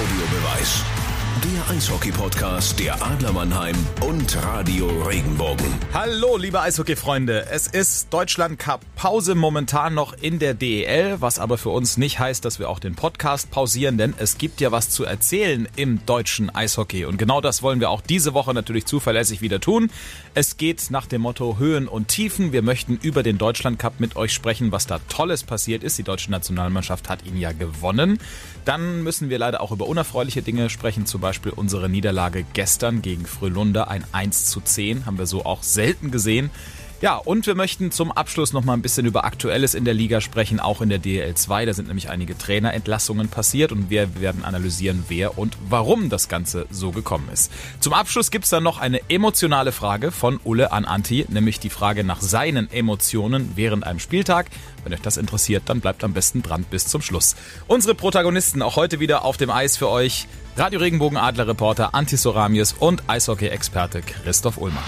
[0.00, 0.82] Audiobeweis.
[1.44, 5.66] Der Eishockey-Podcast der Adler Mannheim und Radio Regenbogen.
[5.94, 7.46] Hallo, liebe Eishockey-Freunde.
[7.50, 12.18] Es ist Deutschland Cup Pause momentan noch in der DEL, was aber für uns nicht
[12.18, 16.04] heißt, dass wir auch den Podcast pausieren, denn es gibt ja was zu erzählen im
[16.04, 17.06] deutschen Eishockey.
[17.06, 19.90] Und genau das wollen wir auch diese Woche natürlich zuverlässig wieder tun.
[20.34, 22.52] Es geht nach dem Motto Höhen und Tiefen.
[22.52, 25.96] Wir möchten über den Deutschland Cup mit euch sprechen, was da Tolles passiert ist.
[25.96, 28.18] Die deutsche Nationalmannschaft hat ihn ja gewonnen.
[28.66, 33.26] Dann müssen wir leider auch über unerfreuliche Dinge sprechen, zum Beispiel unsere Niederlage gestern gegen
[33.26, 36.50] Frölunda, ein 1 zu 10, haben wir so auch selten gesehen.
[37.00, 40.20] Ja, und wir möchten zum Abschluss noch mal ein bisschen über Aktuelles in der Liga
[40.20, 41.64] sprechen, auch in der DL 2.
[41.64, 46.66] Da sind nämlich einige Trainerentlassungen passiert und wir werden analysieren, wer und warum das Ganze
[46.70, 47.50] so gekommen ist.
[47.80, 52.04] Zum Abschluss gibt's dann noch eine emotionale Frage von Ulle an Anti, nämlich die Frage
[52.04, 54.50] nach seinen Emotionen während einem Spieltag.
[54.84, 57.34] Wenn euch das interessiert, dann bleibt am besten dran bis zum Schluss.
[57.66, 60.28] Unsere Protagonisten auch heute wieder auf dem Eis für euch.
[60.58, 64.84] Radio Regenbogen Adler Reporter Anti Soramius und Eishockey-Experte Christoph Ullmann.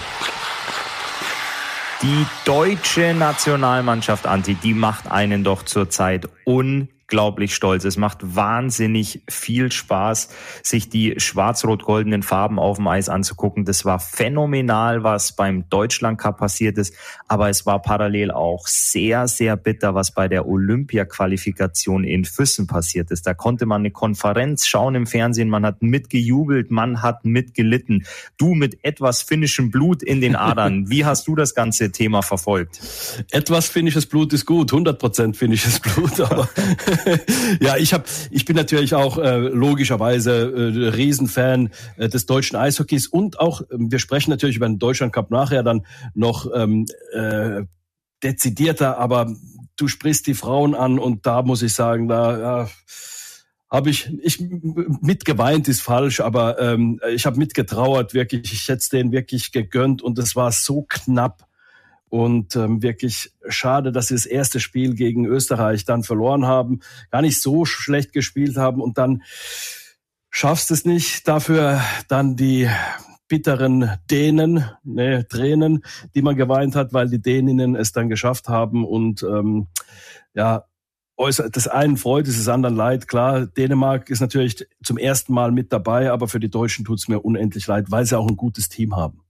[2.03, 7.85] Die deutsche Nationalmannschaft, Anti, die macht einen doch zurzeit un unglaublich stolz.
[7.85, 10.29] Es macht wahnsinnig viel Spaß,
[10.63, 13.65] sich die schwarz-rot-goldenen Farben auf dem Eis anzugucken.
[13.65, 16.95] Das war phänomenal, was beim Deutschland Cup passiert ist.
[17.27, 23.11] Aber es war parallel auch sehr, sehr bitter, was bei der Olympia-Qualifikation in Füssen passiert
[23.11, 23.27] ist.
[23.27, 25.49] Da konnte man eine Konferenz schauen im Fernsehen.
[25.49, 28.05] Man hat mitgejubelt, man hat mitgelitten.
[28.37, 30.89] Du mit etwas finnischem Blut in den Adern.
[30.89, 32.79] Wie hast du das ganze Thema verfolgt?
[33.31, 36.49] Etwas finnisches Blut ist gut, 100 Prozent finnisches Blut, aber
[37.61, 43.07] ja, ich habe, ich bin natürlich auch äh, logischerweise äh, Riesenfan äh, des deutschen Eishockeys
[43.07, 47.63] und auch, äh, wir sprechen natürlich über den Deutschland Cup nachher dann noch ähm, äh,
[48.23, 49.35] dezidierter, aber
[49.75, 52.69] du sprichst die Frauen an und da muss ich sagen, da ja,
[53.69, 54.39] habe ich, ich
[55.01, 60.19] mitgeweint ist falsch, aber ähm, ich habe mitgetrauert, wirklich, ich hätte denen wirklich gegönnt und
[60.19, 61.47] es war so knapp
[62.13, 67.23] und ähm, wirklich schade, dass sie das erste Spiel gegen Österreich dann verloren haben, gar
[67.23, 69.23] nicht so schlecht gespielt haben und dann
[70.29, 71.27] schaffst es nicht.
[71.27, 72.69] Dafür dann die
[73.27, 78.85] bitteren Dänen, ne, Tränen, die man geweint hat, weil die Däninnen es dann geschafft haben
[78.85, 79.65] und ähm,
[80.35, 80.65] ja,
[81.17, 83.07] das einen freut, es ist anderen leid.
[83.07, 87.07] Klar, Dänemark ist natürlich zum ersten Mal mit dabei, aber für die Deutschen tut es
[87.07, 89.22] mir unendlich leid, weil sie auch ein gutes Team haben.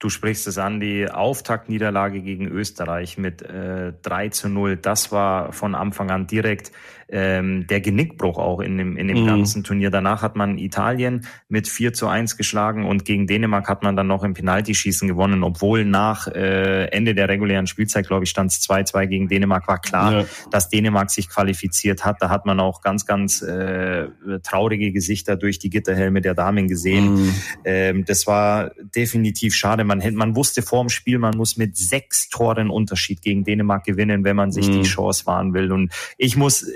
[0.00, 4.76] Du sprichst es an, die Auftaktniederlage gegen Österreich mit äh, 3 zu 0.
[4.76, 6.70] Das war von Anfang an direkt
[7.08, 9.26] ähm, der Genickbruch auch in dem, in dem mhm.
[9.26, 9.90] ganzen Turnier.
[9.90, 14.06] Danach hat man Italien mit 4 zu 1 geschlagen und gegen Dänemark hat man dann
[14.06, 18.60] noch im Penaltyschießen gewonnen, obwohl nach äh, Ende der regulären Spielzeit, glaube ich, stand es
[18.60, 19.66] 2-2 gegen Dänemark.
[19.66, 20.26] War klar, ja.
[20.50, 22.16] dass Dänemark sich qualifiziert hat.
[22.20, 24.08] Da hat man auch ganz, ganz äh,
[24.42, 27.14] traurige Gesichter durch die Gitterhelme der Damen gesehen.
[27.14, 27.34] Mhm.
[27.64, 32.28] Ähm, das war definitiv schade man, man wusste vor dem Spiel, man muss mit sechs
[32.28, 34.82] Toren Unterschied gegen Dänemark gewinnen, wenn man sich mhm.
[34.82, 35.72] die Chance wahren will.
[35.72, 36.72] Und ich muss, äh,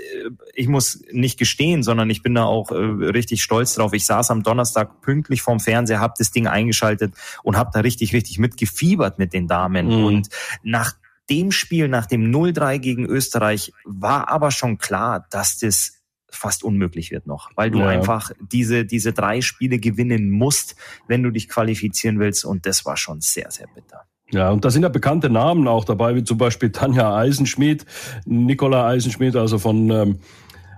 [0.53, 3.93] ich muss nicht gestehen, sondern ich bin da auch äh, richtig stolz drauf.
[3.93, 7.13] Ich saß am Donnerstag pünktlich vorm Fernseher, habe das Ding eingeschaltet
[7.43, 9.87] und habe da richtig, richtig mitgefiebert mit den Damen.
[9.87, 10.05] Mhm.
[10.05, 10.29] Und
[10.63, 10.95] nach
[11.29, 17.11] dem Spiel, nach dem 0-3 gegen Österreich, war aber schon klar, dass das fast unmöglich
[17.11, 17.87] wird noch, weil du ja.
[17.87, 20.75] einfach diese, diese drei Spiele gewinnen musst,
[21.07, 22.43] wenn du dich qualifizieren willst.
[22.43, 24.05] Und das war schon sehr, sehr bitter.
[24.31, 27.85] Ja, und da sind ja bekannte Namen auch dabei, wie zum Beispiel Tanja Eisenschmidt,
[28.25, 30.19] Nicola Eisenschmidt, also von ähm,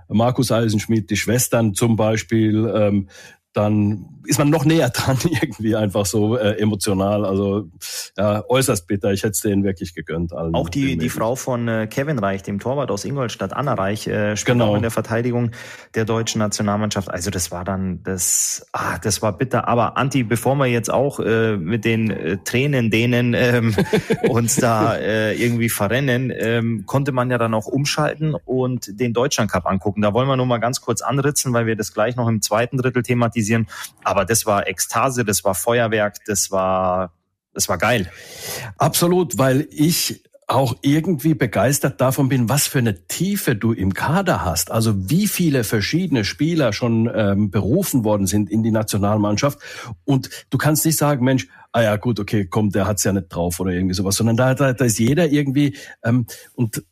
[0.08, 3.08] Markus Eisenschmidt, die Schwestern zum Beispiel, ähm,
[3.56, 7.24] dann ist man noch näher dran irgendwie einfach so äh, emotional.
[7.24, 7.68] Also
[8.16, 9.12] ja, äußerst bitter.
[9.12, 10.32] Ich hätte es denen wirklich gegönnt.
[10.32, 14.06] Allen auch die, die Frau von äh, Kevin Reich, dem Torwart aus Ingolstadt, Anna Reich,
[14.06, 14.72] äh, spielt genau.
[14.72, 15.52] auch in der Verteidigung
[15.94, 17.10] der deutschen Nationalmannschaft.
[17.10, 19.68] Also das war dann, das, ah, das war bitter.
[19.68, 23.74] Aber Anti, bevor wir jetzt auch äh, mit den äh, Tränen denen ähm,
[24.28, 29.50] uns da äh, irgendwie verrennen, ähm, konnte man ja dann auch umschalten und den Deutschland
[29.50, 30.02] Cup angucken.
[30.02, 32.76] Da wollen wir nur mal ganz kurz anritzen, weil wir das gleich noch im zweiten
[32.76, 33.45] Drittel thematisieren.
[34.02, 37.12] Aber aber das war Ekstase, das war Feuerwerk, das war,
[37.52, 38.10] das war geil.
[38.78, 44.42] Absolut, weil ich auch irgendwie begeistert davon bin, was für eine Tiefe du im Kader
[44.42, 44.70] hast.
[44.70, 49.58] Also wie viele verschiedene Spieler schon ähm, berufen worden sind in die Nationalmannschaft.
[50.04, 53.28] Und du kannst nicht sagen, Mensch, ah ja gut, okay, komm, der hat's ja nicht
[53.28, 56.82] drauf oder irgendwie sowas, sondern da, da, da ist jeder irgendwie ähm, und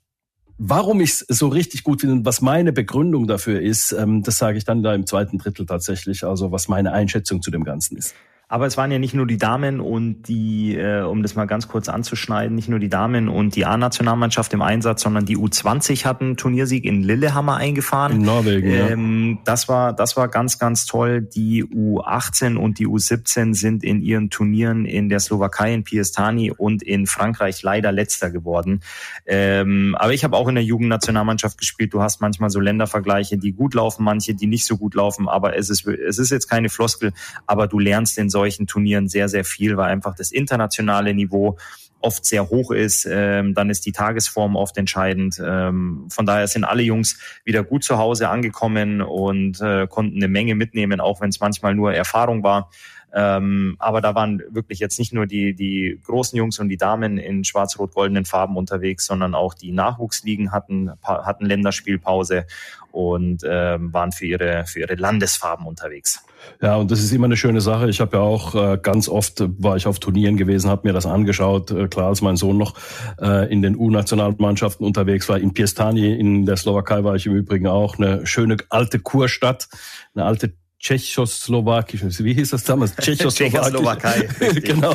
[0.67, 4.39] Warum ich es so richtig gut finde und was meine Begründung dafür ist, ähm, das
[4.39, 7.99] sage ich dann da im zweiten Drittel tatsächlich, also was meine Einschätzung zu dem Ganzen
[7.99, 8.15] ist.
[8.55, 11.67] Aber es waren ja nicht nur die Damen und die, äh, um das mal ganz
[11.67, 16.37] kurz anzuschneiden, nicht nur die Damen und die A-Nationalmannschaft im Einsatz, sondern die U20 hatten
[16.37, 18.13] Turniersieg in Lillehammer eingefahren.
[18.13, 21.21] In Norwegen, ähm, und das war, das war ganz, ganz toll.
[21.21, 26.85] Die U18 und die U17 sind in ihren Turnieren in der Slowakei, in Piestani und
[26.85, 28.83] in Frankreich leider letzter geworden.
[29.27, 31.93] Ähm, aber ich habe auch in der Jugendnationalmannschaft gespielt.
[31.93, 35.29] Du hast manchmal so Ländervergleiche, die gut laufen, manche, die nicht so gut laufen.
[35.29, 37.13] Aber es ist, es ist jetzt keine Floskel,
[37.49, 41.57] aber du lernst in solchen Turnieren sehr, sehr viel, weil einfach das internationale Niveau
[42.05, 45.41] oft sehr hoch ist, ähm, dann ist die Tagesform oft entscheidend.
[45.45, 50.29] Ähm, von daher sind alle Jungs wieder gut zu Hause angekommen und äh, konnten eine
[50.29, 52.71] Menge mitnehmen, auch wenn es manchmal nur Erfahrung war.
[53.17, 57.17] Ähm, aber da waren wirklich jetzt nicht nur die, die großen Jungs und die Damen
[57.17, 62.45] in schwarz-rot-goldenen Farben unterwegs, sondern auch die Nachwuchsligen hatten, hatten Länderspielpause
[62.91, 66.24] und ähm, waren für ihre, für ihre Landesfarben unterwegs.
[66.63, 67.89] Ja, und das ist immer eine schöne Sache.
[67.89, 71.07] Ich habe ja auch äh, ganz oft war ich auf Turnieren gewesen, habe mir das
[71.07, 71.71] angeschaut.
[71.71, 72.75] Äh, klar, als mein Sohn noch
[73.21, 75.39] äh, in den U-Nationalmannschaften unterwegs war.
[75.39, 77.99] In Piestani in der Slowakei war ich im Übrigen auch.
[77.99, 79.69] Eine schöne alte Kurstadt,
[80.15, 80.55] eine alte
[80.85, 82.95] tschechoslowakisch, wie hieß das damals?
[83.01, 84.29] Tschechoslowakei.
[84.61, 84.95] genau.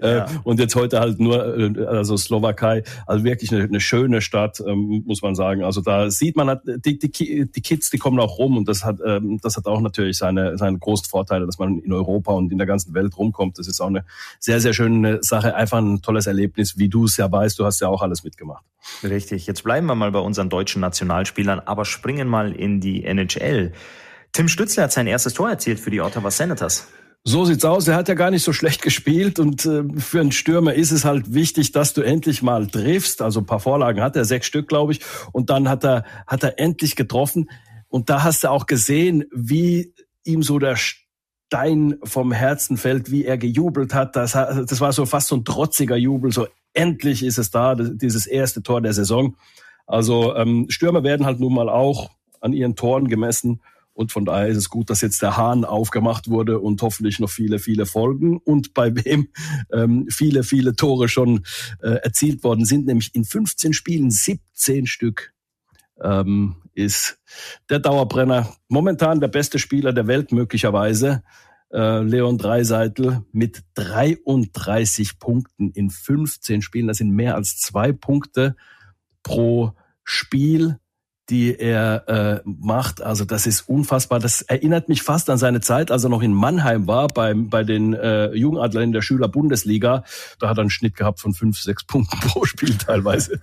[0.00, 0.26] Äh, ja.
[0.44, 5.02] Und jetzt heute halt nur, äh, also Slowakei, also wirklich eine, eine schöne Stadt, ähm,
[5.04, 5.64] muss man sagen.
[5.64, 8.98] Also da sieht man, die, die, die Kids, die kommen auch rum und das hat,
[9.04, 12.58] ähm, das hat auch natürlich seine, seine großen Vorteile, dass man in Europa und in
[12.58, 13.58] der ganzen Welt rumkommt.
[13.58, 14.04] Das ist auch eine
[14.38, 17.80] sehr, sehr schöne Sache, einfach ein tolles Erlebnis, wie du es ja weißt, du hast
[17.80, 18.64] ja auch alles mitgemacht.
[19.02, 23.72] Richtig, jetzt bleiben wir mal bei unseren deutschen Nationalspielern, aber springen mal in die NHL.
[24.34, 26.88] Tim Stützler hat sein erstes Tor erzielt für die Ottawa Senators.
[27.22, 27.86] So sieht's aus.
[27.86, 31.04] Er hat ja gar nicht so schlecht gespielt und äh, für einen Stürmer ist es
[31.04, 33.22] halt wichtig, dass du endlich mal triffst.
[33.22, 35.00] Also ein paar Vorlagen hat er, sechs Stück, glaube ich,
[35.32, 37.48] und dann hat er hat er endlich getroffen
[37.88, 39.94] und da hast du auch gesehen, wie
[40.24, 44.16] ihm so der Stein vom Herzen fällt, wie er gejubelt hat.
[44.16, 46.32] Das, das war so fast so ein trotziger Jubel.
[46.32, 49.36] So endlich ist es da, dieses erste Tor der Saison.
[49.86, 52.10] Also ähm, Stürmer werden halt nun mal auch
[52.40, 53.60] an ihren Toren gemessen.
[53.94, 57.30] Und von daher ist es gut, dass jetzt der Hahn aufgemacht wurde und hoffentlich noch
[57.30, 58.38] viele, viele folgen.
[58.38, 59.28] Und bei wem
[59.72, 61.44] ähm, viele, viele Tore schon
[61.80, 65.32] äh, erzielt worden sind, nämlich in 15 Spielen 17 Stück,
[66.02, 67.20] ähm, ist
[67.70, 68.52] der Dauerbrenner.
[68.68, 71.22] Momentan der beste Spieler der Welt möglicherweise.
[71.72, 76.88] Äh, Leon Dreiseitel mit 33 Punkten in 15 Spielen.
[76.88, 78.56] Das sind mehr als zwei Punkte
[79.22, 80.78] pro Spiel
[81.30, 83.02] die er äh, macht.
[83.02, 84.18] Also das ist unfassbar.
[84.18, 87.64] Das erinnert mich fast an seine Zeit, als er noch in Mannheim war, beim, bei
[87.64, 90.04] den äh, Jugendadlern in der Schüler-Bundesliga.
[90.38, 93.40] Da hat er einen Schnitt gehabt von fünf, sechs Punkten pro Spiel teilweise.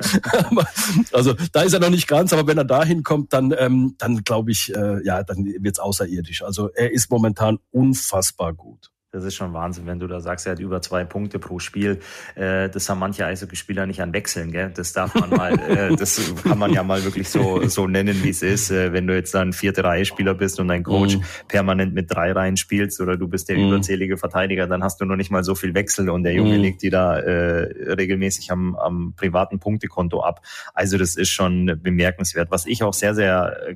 [1.11, 4.23] also da ist er noch nicht ganz, aber wenn er dahin kommt, dann, ähm, dann
[4.23, 6.43] glaube ich, äh, ja, dann wird's außerirdisch.
[6.43, 8.91] Also er ist momentan unfassbar gut.
[9.13, 11.99] Das ist schon Wahnsinn, wenn du da sagst, er hat über zwei Punkte pro Spiel.
[12.35, 14.71] Äh, das haben manche Eishockeyspieler nicht an Wechseln, gell?
[14.73, 18.29] Das darf man mal, äh, das kann man ja mal wirklich so, so nennen, wie
[18.29, 18.71] es ist.
[18.71, 21.21] Äh, wenn du jetzt dann vierte Reihe Spieler bist und dein Coach mm.
[21.49, 23.67] permanent mit drei Reihen spielst oder du bist der mm.
[23.67, 26.61] überzählige Verteidiger, dann hast du noch nicht mal so viel Wechsel und der Junge mm.
[26.61, 30.39] legt die da äh, regelmäßig am, am privaten Punktekonto ab.
[30.73, 32.49] Also das ist schon bemerkenswert.
[32.49, 33.75] Was ich auch sehr, sehr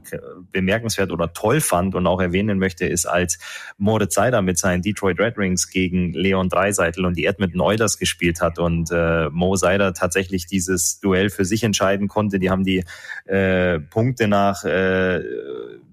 [0.54, 3.38] bemerkenswert oder toll fand und auch erwähnen möchte, ist als
[3.78, 8.42] Moritz Seider mit seinen Detroit Red Wings gegen Leon Dreiseitel und die Edmonton Oilers gespielt
[8.42, 12.40] hat und äh, Mo Seider tatsächlich dieses Duell für sich entscheiden konnte.
[12.40, 12.84] Die haben die
[13.26, 15.22] äh, Punkte nach äh,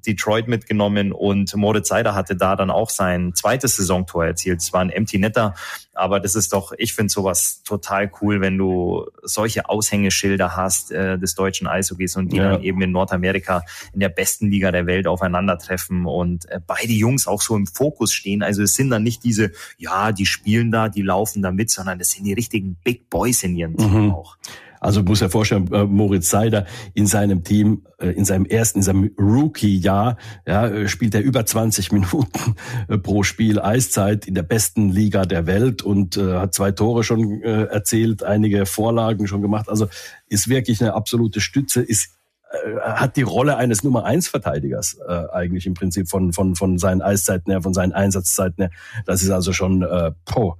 [0.07, 4.61] Detroit mitgenommen und Moritz Seider hatte da dann auch sein zweites Saisontor erzielt.
[4.61, 5.55] Es war ein Empty Netter,
[5.95, 11.19] aber das ist doch, ich finde sowas total cool, wenn du solche Aushängeschilder hast äh,
[11.19, 12.53] des deutschen Eishockeys und die ja.
[12.53, 17.27] dann eben in Nordamerika in der besten Liga der Welt aufeinandertreffen und äh, beide Jungs
[17.27, 18.43] auch so im Fokus stehen.
[18.43, 21.99] Also es sind dann nicht diese, ja, die spielen da, die laufen da mit, sondern
[21.99, 24.11] das sind die richtigen Big Boys in ihrem Team mhm.
[24.13, 24.37] auch.
[24.83, 28.83] Also muss ja vorstellen, äh, Moritz Seider in seinem Team, äh, in seinem ersten, in
[28.83, 32.57] seinem Rookie-Jahr, ja, äh, spielt er über 20 Minuten
[33.05, 37.65] pro Spiel Eiszeit in der besten Liga der Welt und hat zwei Tore schon äh,
[37.67, 39.69] erzielt, einige Vorlagen schon gemacht.
[39.69, 39.87] Also
[40.29, 42.19] ist wirklich eine absolute Stütze, ist
[42.83, 47.01] hat die Rolle eines Nummer eins Verteidigers äh, eigentlich im Prinzip von von von seinen
[47.01, 48.71] Eiszeiten her, von seinen Einsatzzeiten her.
[49.07, 50.57] Das ist also schon äh, poh.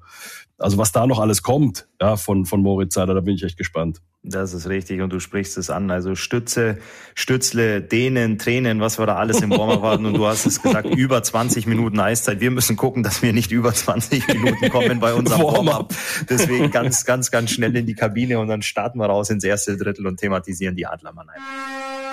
[0.57, 3.59] Also was da noch alles kommt, ja, von von Moritz Seider, da bin ich echt
[3.59, 4.01] gespannt.
[4.25, 5.91] Das ist richtig und du sprichst es an.
[5.91, 6.79] Also Stütze,
[7.17, 10.87] Stützle, Dehnen, Tränen, was wir da alles im Warm hatten und du hast es gesagt,
[10.95, 12.39] über 20 Minuten Eiszeit.
[12.39, 15.93] Wir müssen gucken, dass wir nicht über 20 Minuten kommen bei unserem Warm-up.
[16.31, 19.77] Deswegen ganz, ganz, ganz schnell in die Kabine und dann starten wir raus ins erste
[19.77, 21.41] Drittel und thematisieren die Adler Mannheim.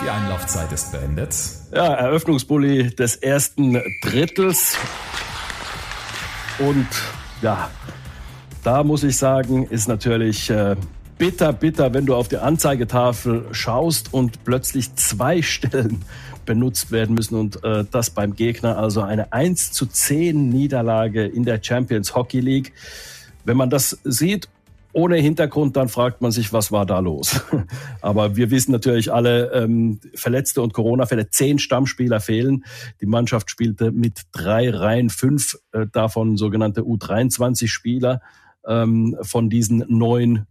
[0.04, 1.36] Die Einlaufzeit ist beendet.
[1.72, 4.78] Ja, Eröffnungsbully des ersten Drittels.
[6.58, 6.88] Und
[7.44, 7.70] ja,
[8.64, 10.76] da muss ich sagen, ist natürlich äh,
[11.20, 16.04] bitter, bitter, wenn du auf die Anzeigetafel schaust und plötzlich zwei Stellen
[16.46, 18.78] benutzt werden müssen und äh, das beim Gegner.
[18.78, 22.74] Also eine 1 zu 10 Niederlage in der Champions Hockey League.
[23.46, 24.50] Wenn man das sieht
[24.92, 27.42] ohne Hintergrund, dann fragt man sich, was war da los?
[28.02, 32.66] Aber wir wissen natürlich alle, ähm, Verletzte und Corona-Fälle, zehn Stammspieler fehlen.
[33.00, 38.22] Die Mannschaft spielte mit drei Reihen, fünf äh, davon sogenannte U23-Spieler
[38.66, 40.48] ähm, von diesen neun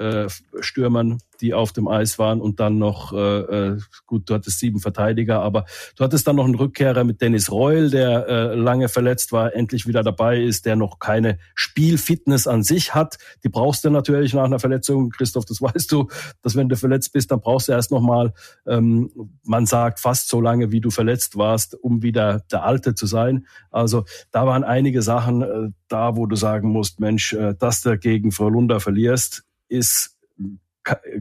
[0.00, 0.28] äh,
[0.60, 4.80] Stürmern, die auf dem Eis waren und dann noch, äh, äh, gut, du hattest sieben
[4.80, 5.66] Verteidiger, aber
[5.96, 9.86] du hattest dann noch einen Rückkehrer mit Dennis Reul, der äh, lange verletzt war, endlich
[9.86, 13.18] wieder dabei ist, der noch keine Spielfitness an sich hat.
[13.44, 16.08] Die brauchst du natürlich nach einer Verletzung, Christoph, das weißt du,
[16.42, 18.32] dass wenn du verletzt bist, dann brauchst du erst nochmal,
[18.66, 19.10] ähm,
[19.44, 23.46] man sagt, fast so lange, wie du verletzt warst, um wieder der Alte zu sein.
[23.70, 27.98] Also da waren einige Sachen äh, da, wo du sagen musst, Mensch, äh, dass du
[27.98, 30.16] gegen Frau Lunder verlierst, ist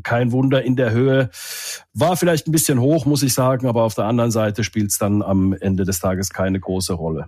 [0.03, 1.29] kein Wunder in der Höhe.
[1.93, 4.97] War vielleicht ein bisschen hoch, muss ich sagen, aber auf der anderen Seite spielt es
[4.97, 7.27] dann am Ende des Tages keine große Rolle.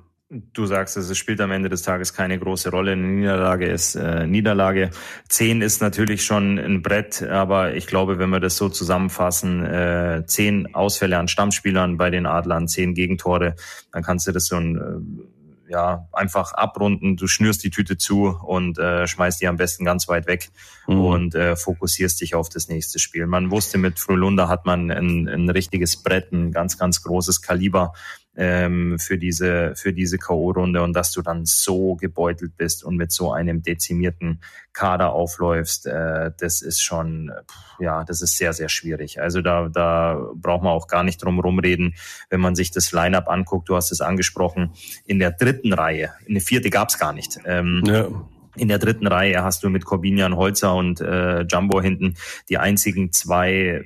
[0.54, 2.94] Du sagst es, spielt am Ende des Tages keine große Rolle.
[2.94, 4.92] Eine Niederlage ist äh, Niederlage.
[5.28, 10.24] Zehn ist natürlich schon ein Brett, aber ich glaube, wenn wir das so zusammenfassen, äh,
[10.26, 13.56] zehn Ausfälle an Stammspielern bei den Adlern, zehn Gegentore,
[13.92, 15.41] dann kannst du das so ein äh,
[15.72, 20.08] ja, einfach abrunden, du schnürst die Tüte zu und äh, schmeißt die am besten ganz
[20.10, 20.52] weit weg
[20.86, 21.00] mhm.
[21.00, 23.26] und äh, fokussierst dich auf das nächste Spiel.
[23.26, 27.94] Man wusste, mit Frölunda hat man ein, ein richtiges Brett, ein ganz, ganz großes Kaliber
[28.38, 33.12] ähm, für diese, für diese K.O.-Runde und dass du dann so gebeutelt bist und mit
[33.12, 34.42] so einem dezimierten
[34.74, 37.32] Kader aufläufst, äh, das ist schon,
[37.80, 39.22] ja, das ist sehr, sehr schwierig.
[39.22, 41.96] Also da, da braucht man auch gar nicht drum rumreden,
[42.30, 43.68] wenn man sich das Line-Up anguckt.
[43.68, 44.72] Du hast es angesprochen,
[45.06, 47.38] in der dritten Reihe, eine vierte gab's gar nicht.
[47.46, 48.08] Ähm, ja.
[48.56, 52.16] In der dritten Reihe hast du mit Corbinian Holzer und äh, Jumbo hinten
[52.50, 53.86] die einzigen zwei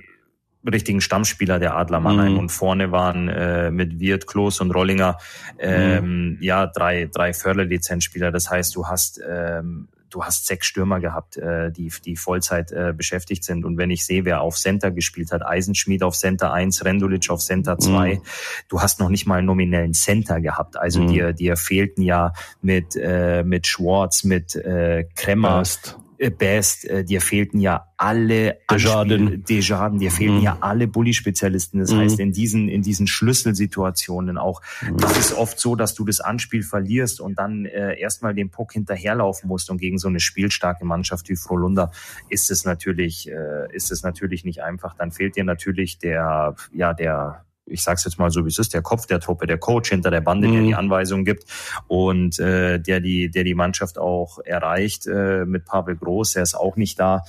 [0.71, 2.39] richtigen Stammspieler der Adler Mannheim mhm.
[2.39, 5.17] und vorne waren äh, mit Wirt, Klos und Rollinger
[5.59, 6.37] ähm, mhm.
[6.41, 8.31] ja drei drei Förderlizenzspieler.
[8.31, 12.93] Das heißt, du hast ähm, du hast sechs Stürmer gehabt, äh, die die Vollzeit äh,
[12.95, 13.65] beschäftigt sind.
[13.65, 17.41] Und wenn ich sehe, wer auf Center gespielt hat, Eisenschmied auf Center 1, Rendulic auf
[17.41, 18.21] Center 2, mhm.
[18.69, 20.77] du hast noch nicht mal einen nominellen Center gehabt.
[20.77, 21.07] Also mhm.
[21.07, 25.97] dir dir fehlten ja mit äh, mit Schwartz, mit äh, Kremmer, Best.
[26.17, 30.43] Äh, Best, äh, dir fehlten ja alle Desjardins, Desjardins dir fehlten mhm.
[30.43, 31.79] ja alle Bully-Spezialisten.
[31.79, 31.99] Das mhm.
[31.99, 34.97] heißt, in diesen, in diesen Schlüsselsituationen auch, mhm.
[34.97, 38.73] das ist oft so, dass du das Anspiel verlierst und dann äh, erstmal den Puck
[38.73, 39.69] hinterherlaufen musst.
[39.69, 41.91] Und gegen so eine spielstarke Mannschaft wie Frohlunda
[42.29, 44.95] ist es natürlich, äh, ist es natürlich nicht einfach.
[44.95, 48.73] Dann fehlt dir natürlich der, ja, der, ich sag's jetzt mal so, wie es ist,
[48.73, 50.53] der Kopf der Truppe, der Coach hinter der Bande, mhm.
[50.53, 51.45] der die Anweisungen gibt
[51.87, 56.55] und äh, der die, der die Mannschaft auch erreicht äh, mit Pavel Groß, der ist
[56.55, 57.23] auch nicht da.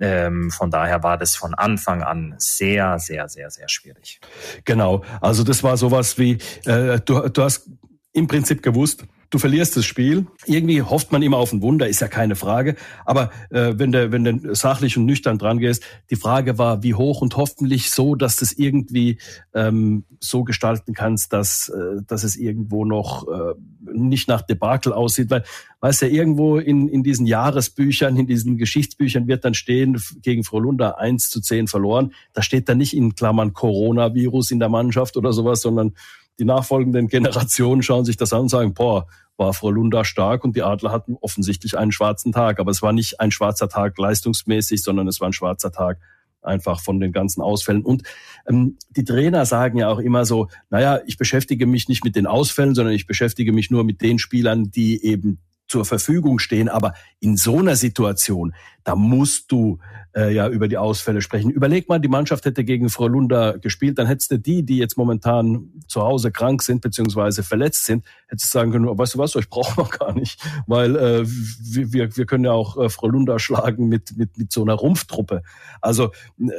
[0.00, 4.20] Ähm, von daher war das von Anfang an sehr, sehr, sehr, sehr schwierig.
[4.64, 7.68] Genau, also das war sowas wie, äh, du, du hast
[8.12, 10.26] im Prinzip gewusst, du verlierst das Spiel.
[10.46, 12.76] Irgendwie hofft man immer auf ein Wunder, ist ja keine Frage.
[13.04, 16.94] Aber äh, wenn du wenn du sachlich und nüchtern dran gehst, die Frage war, wie
[16.94, 19.18] hoch und hoffentlich so, dass du es irgendwie
[19.54, 23.54] ähm, so gestalten kannst, dass, äh, dass es irgendwo noch äh,
[23.90, 25.30] nicht nach Debakel aussieht.
[25.30, 25.44] Weil,
[25.80, 30.44] weißt du, ja, irgendwo in, in diesen Jahresbüchern, in diesen Geschichtsbüchern wird dann stehen, gegen
[30.44, 32.12] Frolunda 1 zu 10 verloren.
[32.34, 35.94] Da steht dann nicht in Klammern Coronavirus in der Mannschaft oder sowas, sondern
[36.38, 40.56] die nachfolgenden Generationen schauen sich das an und sagen, boah, war Frau Lunda stark und
[40.56, 42.60] die Adler hatten offensichtlich einen schwarzen Tag.
[42.60, 45.98] Aber es war nicht ein schwarzer Tag leistungsmäßig, sondern es war ein schwarzer Tag
[46.42, 47.82] einfach von den ganzen Ausfällen.
[47.82, 48.02] Und
[48.48, 52.26] ähm, die Trainer sagen ja auch immer so, naja, ich beschäftige mich nicht mit den
[52.26, 56.68] Ausfällen, sondern ich beschäftige mich nur mit den Spielern, die eben zur Verfügung stehen.
[56.68, 59.78] Aber in so einer Situation, da musst du
[60.14, 61.50] äh, ja über die Ausfälle sprechen.
[61.50, 64.96] Überleg mal, die Mannschaft hätte gegen Frau Lunda gespielt, dann hättest du die, die jetzt
[64.96, 69.36] momentan zu Hause krank sind beziehungsweise verletzt sind, hättest du sagen können, weißt du was,
[69.36, 73.38] euch brauchen wir gar nicht, weil äh, wir, wir können ja auch äh, Frau Lunda
[73.38, 75.42] schlagen mit, mit, mit so einer Rumpftruppe.
[75.80, 76.50] Also äh,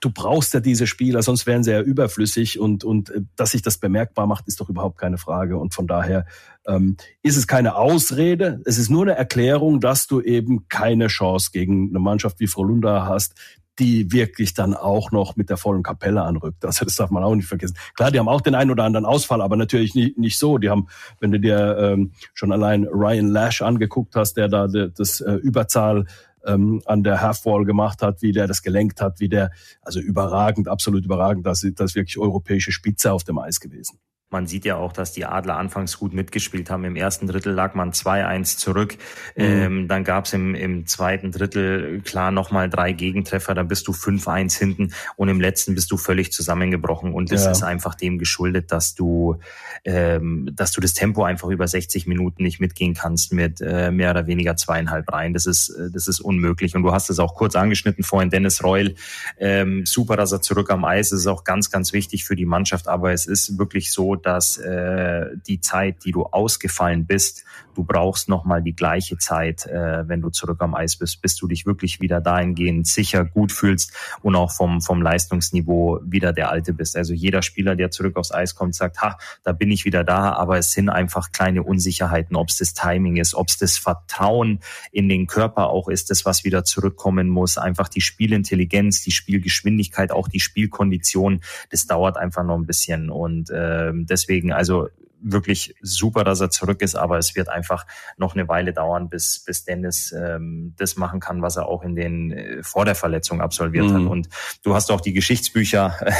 [0.00, 3.62] du brauchst ja diese Spieler, sonst wären sie ja überflüssig und, und äh, dass sich
[3.62, 5.56] das bemerkbar macht, ist doch überhaupt keine Frage.
[5.58, 6.26] Und von daher
[6.66, 11.50] ähm, ist es keine Ausrede, es ist nur eine Erklärung, dass du eben keine Chance
[11.52, 13.34] gegen eine Mannschaft wie Frolunda hast,
[13.78, 16.64] die wirklich dann auch noch mit der vollen Kapelle anrückt.
[16.64, 17.76] Also das darf man auch nicht vergessen.
[17.94, 20.58] Klar, die haben auch den einen oder anderen Ausfall, aber natürlich nicht, nicht so.
[20.58, 20.88] Die haben,
[21.20, 26.06] wenn du dir ähm, schon allein Ryan Lash angeguckt hast, der da das äh, Überzahl
[26.44, 29.50] ähm, an der Halfwall gemacht hat, wie der das gelenkt hat, wie der,
[29.82, 31.46] also überragend, absolut überragend.
[31.46, 33.98] Das, das ist wirklich europäische Spitze auf dem Eis gewesen.
[34.30, 36.84] Man sieht ja auch, dass die Adler anfangs gut mitgespielt haben.
[36.84, 38.98] Im ersten Drittel lag man 2-1 zurück.
[39.36, 39.42] Mhm.
[39.42, 43.54] Ähm, dann gab es im, im zweiten Drittel klar nochmal drei Gegentreffer.
[43.54, 47.14] Dann bist du 5-1 hinten und im letzten bist du völlig zusammengebrochen.
[47.14, 47.52] Und das ja.
[47.52, 49.38] ist einfach dem geschuldet, dass du,
[49.86, 54.10] ähm, dass du das Tempo einfach über 60 Minuten nicht mitgehen kannst mit äh, mehr
[54.10, 55.32] oder weniger zweieinhalb Reihen.
[55.32, 56.76] Das ist, äh, das ist unmöglich.
[56.76, 58.94] Und du hast es auch kurz angeschnitten vorhin, Dennis Reul.
[59.38, 61.20] Ähm, super, dass er zurück am Eis ist.
[61.20, 62.88] ist auch ganz, ganz wichtig für die Mannschaft.
[62.88, 67.44] Aber es ist wirklich so, dass äh, die Zeit, die du ausgefallen bist,
[67.78, 71.46] du brauchst nochmal die gleiche Zeit, äh, wenn du zurück am Eis bist, bis du
[71.46, 76.72] dich wirklich wieder dahingehend sicher gut fühlst und auch vom, vom Leistungsniveau wieder der Alte
[76.72, 76.96] bist.
[76.96, 80.32] Also jeder Spieler, der zurück aufs Eis kommt, sagt, ha, da bin ich wieder da,
[80.32, 84.58] aber es sind einfach kleine Unsicherheiten, ob es das Timing ist, ob es das Vertrauen
[84.90, 90.10] in den Körper auch ist, das, was wieder zurückkommen muss, einfach die Spielintelligenz, die Spielgeschwindigkeit,
[90.10, 94.88] auch die Spielkondition, das dauert einfach noch ein bisschen und äh, deswegen, also
[95.20, 99.42] wirklich super, dass er zurück ist, aber es wird einfach noch eine Weile dauern, bis,
[99.44, 103.40] bis Dennis ähm, das machen kann, was er auch in den äh, vor der Verletzung
[103.40, 103.94] absolviert mhm.
[103.94, 104.10] hat.
[104.10, 104.28] Und
[104.62, 106.12] du hast auch die Geschichtsbücher äh,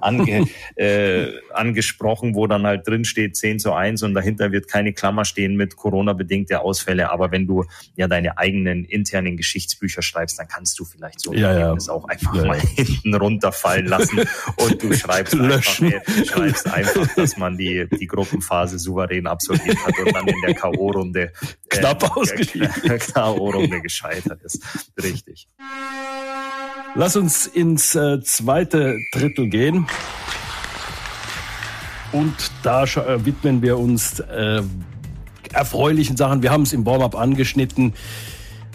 [0.00, 4.92] ange, äh, angesprochen, wo dann halt drin steht 10 zu 1 und dahinter wird keine
[4.92, 7.10] Klammer stehen mit Corona-bedingte Ausfälle.
[7.10, 7.64] Aber wenn du
[7.96, 11.76] ja deine eigenen internen Geschichtsbücher schreibst, dann kannst du vielleicht so ja, ja.
[11.88, 14.20] auch einfach ja, mal hinten runterfallen lassen
[14.56, 19.78] und du schreibst einfach, du schreibst einfach, dass man die, die Gruppen Gruppenphase souverän absolviert
[19.84, 21.28] hat und dann in der K.O.-Runde äh,
[21.68, 24.62] knapp äh, K.O.-Runde gescheitert ist.
[25.02, 25.48] Richtig.
[26.94, 29.86] Lass uns ins äh, zweite Drittel gehen.
[32.12, 34.62] Und da äh, widmen wir uns äh,
[35.52, 36.42] erfreulichen Sachen.
[36.42, 37.94] Wir haben es im Warm-up angeschnitten.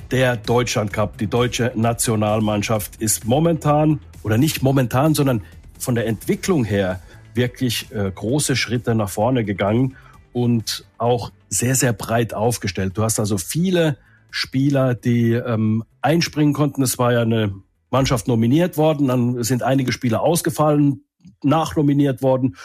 [0.10, 5.44] Der Deutschland Cup, die deutsche Nationalmannschaft ist momentan, oder nicht momentan, sondern
[5.78, 7.02] von der Entwicklung her
[7.38, 9.96] wirklich äh, große Schritte nach vorne gegangen
[10.34, 12.98] und auch sehr, sehr breit aufgestellt.
[12.98, 13.98] Du hast also viele
[14.30, 16.84] Spieler, die ähm, einspringen konnten.
[16.84, 17.54] Es war ja eine
[17.90, 21.06] Mannschaft nominiert worden, dann sind einige Spieler ausgefallen,
[21.44, 22.58] nachnominiert worden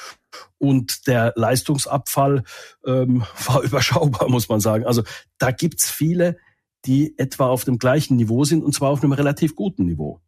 [0.59, 2.43] und der Leistungsabfall
[2.87, 4.85] ähm, war überschaubar, muss man sagen.
[4.85, 5.03] Also
[5.39, 6.39] da gibt's viele,
[6.85, 10.21] die etwa auf dem gleichen Niveau sind und zwar auf einem relativ guten Niveau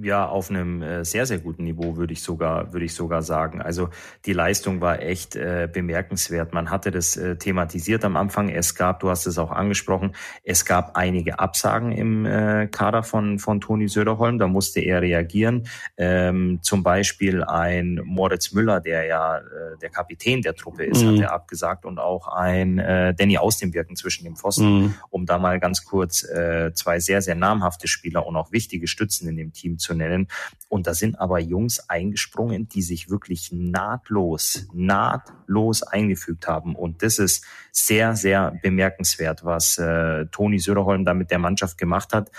[0.00, 3.60] ja auf einem äh, sehr sehr guten Niveau würde ich sogar würde ich sogar sagen.
[3.60, 3.88] Also
[4.24, 6.52] die Leistung war echt äh, bemerkenswert.
[6.54, 8.48] Man hatte das äh, thematisiert am Anfang.
[8.48, 13.38] Es gab, du hast es auch angesprochen, es gab einige Absagen im äh, Kader von
[13.38, 14.38] von Toni Söderholm.
[14.38, 15.66] Da musste er reagieren.
[15.96, 19.42] Ähm, zum Beispiel ein Moritz Müller, der ja äh,
[19.80, 21.08] der Kapitän der Truppe ist, mhm.
[21.08, 24.94] hat er abgesagt und auch ein äh, Danny aus dem Birken zwischen dem Pfosten, mhm.
[25.10, 29.28] um da mal ganz kurz äh, zwei sehr sehr namhafte Spieler und auch wichtige Stützen
[29.28, 30.28] in dem Team zu nennen.
[30.68, 36.74] Und da sind aber Jungs eingesprungen, die sich wirklich nahtlos, nahtlos eingefügt haben.
[36.74, 42.14] Und das ist sehr, sehr bemerkenswert, was äh, Toni Söderholm da mit der Mannschaft gemacht
[42.14, 42.30] hat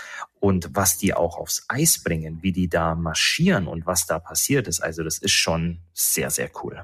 [0.44, 4.68] und was die auch aufs Eis bringen, wie die da marschieren und was da passiert
[4.68, 4.80] ist.
[4.80, 6.82] Also das ist schon sehr, sehr cool.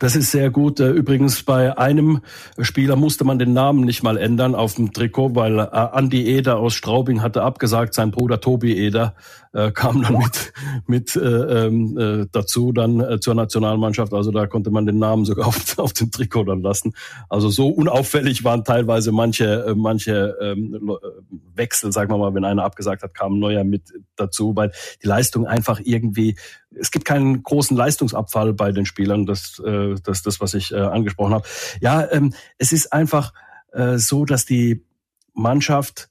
[0.00, 0.80] Das ist sehr gut.
[0.80, 2.22] Äh, übrigens bei einem
[2.58, 6.58] Spieler musste man den Namen nicht mal ändern auf dem Trikot, weil äh, Andi Eder
[6.58, 9.14] aus Straubing hatte abgesagt, sein Bruder Tobi Eder
[9.52, 10.52] äh, kam dann mit,
[10.86, 14.14] mit äh, ähm, äh, dazu dann äh, zur Nationalmannschaft.
[14.14, 16.94] Also da konnte man den Namen sogar auf, auf dem Trikot dann lassen.
[17.28, 20.98] Also so unauffällig waren teilweise manche, manche ähm,
[21.54, 24.72] Wechsel, sagen wir mal, wenn einer abgesagt gesagt hat, kam ein neuer mit dazu, weil
[25.02, 26.36] die Leistung einfach irgendwie,
[26.74, 30.76] es gibt keinen großen Leistungsabfall bei den Spielern, das äh, das, das was ich äh,
[30.76, 31.46] angesprochen habe.
[31.80, 33.32] Ja, ähm, es ist einfach
[33.72, 34.84] äh, so, dass die
[35.34, 36.08] Mannschaft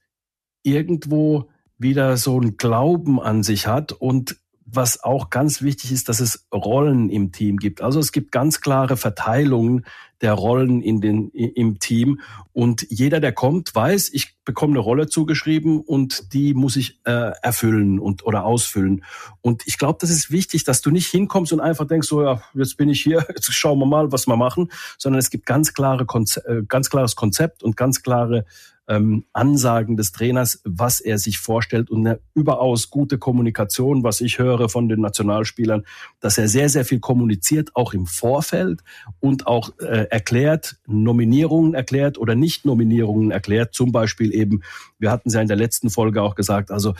[0.63, 4.37] irgendwo wieder so einen Glauben an sich hat und
[4.71, 7.81] was auch ganz wichtig ist, dass es Rollen im Team gibt.
[7.81, 9.85] Also es gibt ganz klare Verteilungen
[10.21, 12.19] der Rollen in den, im Team.
[12.51, 17.31] Und jeder, der kommt, weiß, ich bekomme eine Rolle zugeschrieben und die muss ich äh,
[17.41, 19.03] erfüllen und oder ausfüllen.
[19.41, 22.41] Und ich glaube, das ist wichtig, dass du nicht hinkommst und einfach denkst, so ja,
[22.53, 25.73] jetzt bin ich hier, jetzt schauen wir mal, was wir machen, sondern es gibt ganz
[25.73, 28.45] klare Konze äh, ganz klares Konzept und ganz klare
[28.89, 34.39] ähm, Ansagen des Trainers, was er sich vorstellt und eine überaus gute Kommunikation, was ich
[34.39, 35.85] höre von den Nationalspielern,
[36.19, 38.81] dass er sehr, sehr viel kommuniziert, auch im Vorfeld
[39.19, 43.75] und auch äh, erklärt, Nominierungen erklärt oder Nicht-Nominierungen erklärt.
[43.75, 44.63] Zum Beispiel eben,
[44.97, 46.95] wir hatten es ja in der letzten Folge auch gesagt, also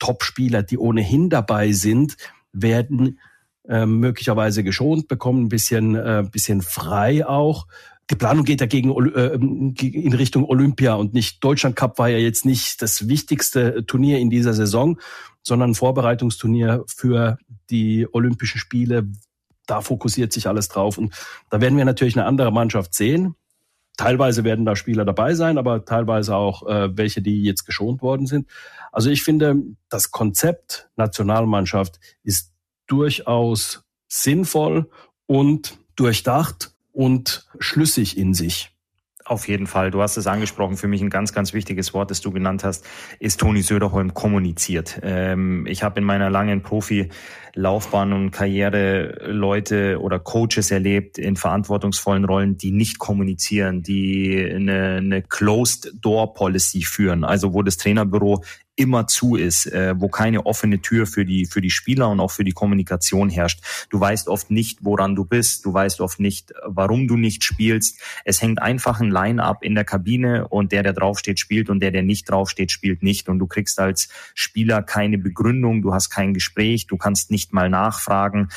[0.00, 2.16] Top-Spieler, die ohnehin dabei sind,
[2.52, 3.20] werden
[3.68, 7.66] äh, möglicherweise geschont bekommen, ein bisschen, äh, bisschen frei auch
[8.10, 12.18] die Planung geht ja gegen, äh, in Richtung Olympia und nicht Deutschland Cup war ja
[12.18, 14.98] jetzt nicht das wichtigste Turnier in dieser Saison,
[15.42, 17.38] sondern ein Vorbereitungsturnier für
[17.70, 19.08] die Olympischen Spiele,
[19.66, 20.96] da fokussiert sich alles drauf.
[20.96, 21.14] Und
[21.50, 23.34] da werden wir natürlich eine andere Mannschaft sehen.
[23.98, 28.26] Teilweise werden da Spieler dabei sein, aber teilweise auch äh, welche, die jetzt geschont worden
[28.26, 28.48] sind.
[28.92, 29.56] Also ich finde,
[29.90, 32.52] das Konzept Nationalmannschaft ist
[32.86, 34.88] durchaus sinnvoll
[35.26, 38.72] und durchdacht und schlüssig in sich.
[39.24, 39.92] Auf jeden Fall.
[39.92, 40.76] Du hast es angesprochen.
[40.76, 42.84] Für mich ein ganz, ganz wichtiges Wort, das du genannt hast,
[43.20, 44.98] ist Toni Söderholm kommuniziert.
[45.04, 46.62] Ähm, ich habe in meiner langen
[47.58, 54.98] Profilaufbahn und Karriere Leute oder Coaches erlebt in verantwortungsvollen Rollen, die nicht kommunizieren, die eine,
[54.98, 58.44] eine Closed Door Policy führen, also wo das Trainerbüro
[58.78, 62.30] immer zu ist, äh, wo keine offene Tür für die, für die Spieler und auch
[62.30, 63.60] für die Kommunikation herrscht.
[63.90, 65.66] Du weißt oft nicht, woran du bist.
[65.66, 68.00] Du weißt oft nicht, warum du nicht spielst.
[68.24, 71.90] Es hängt einfach ein Line-up in der Kabine und der, der draufsteht, spielt und der,
[71.90, 73.28] der nicht draufsteht, spielt nicht.
[73.28, 75.82] Und du kriegst als Spieler keine Begründung.
[75.82, 76.86] Du hast kein Gespräch.
[76.86, 78.48] Du kannst nicht mal nachfragen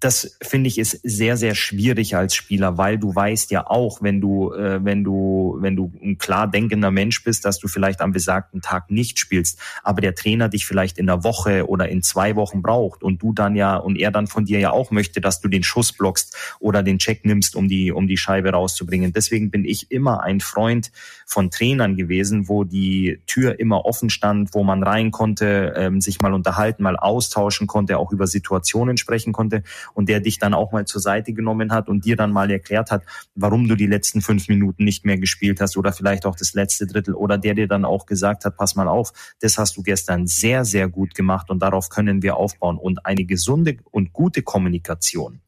[0.00, 4.20] das finde ich ist sehr sehr schwierig als Spieler, weil du weißt ja auch, wenn
[4.20, 8.12] du äh, wenn du wenn du ein klar denkender Mensch bist, dass du vielleicht am
[8.12, 12.36] besagten Tag nicht spielst, aber der Trainer dich vielleicht in einer Woche oder in zwei
[12.36, 15.40] Wochen braucht und du dann ja und er dann von dir ja auch möchte, dass
[15.40, 19.12] du den Schuss blockst oder den Check nimmst, um die um die Scheibe rauszubringen.
[19.12, 20.92] Deswegen bin ich immer ein Freund
[21.24, 26.20] von Trainern gewesen, wo die Tür immer offen stand, wo man rein konnte, ähm, sich
[26.20, 29.62] mal unterhalten, mal austauschen konnte, auch über Situationen sprechen konnte
[29.94, 32.90] und der dich dann auch mal zur Seite genommen hat und dir dann mal erklärt
[32.90, 36.54] hat, warum du die letzten fünf Minuten nicht mehr gespielt hast oder vielleicht auch das
[36.54, 39.82] letzte Drittel oder der dir dann auch gesagt hat, pass mal auf, das hast du
[39.82, 42.78] gestern sehr, sehr gut gemacht und darauf können wir aufbauen.
[42.78, 45.40] Und eine gesunde und gute Kommunikation,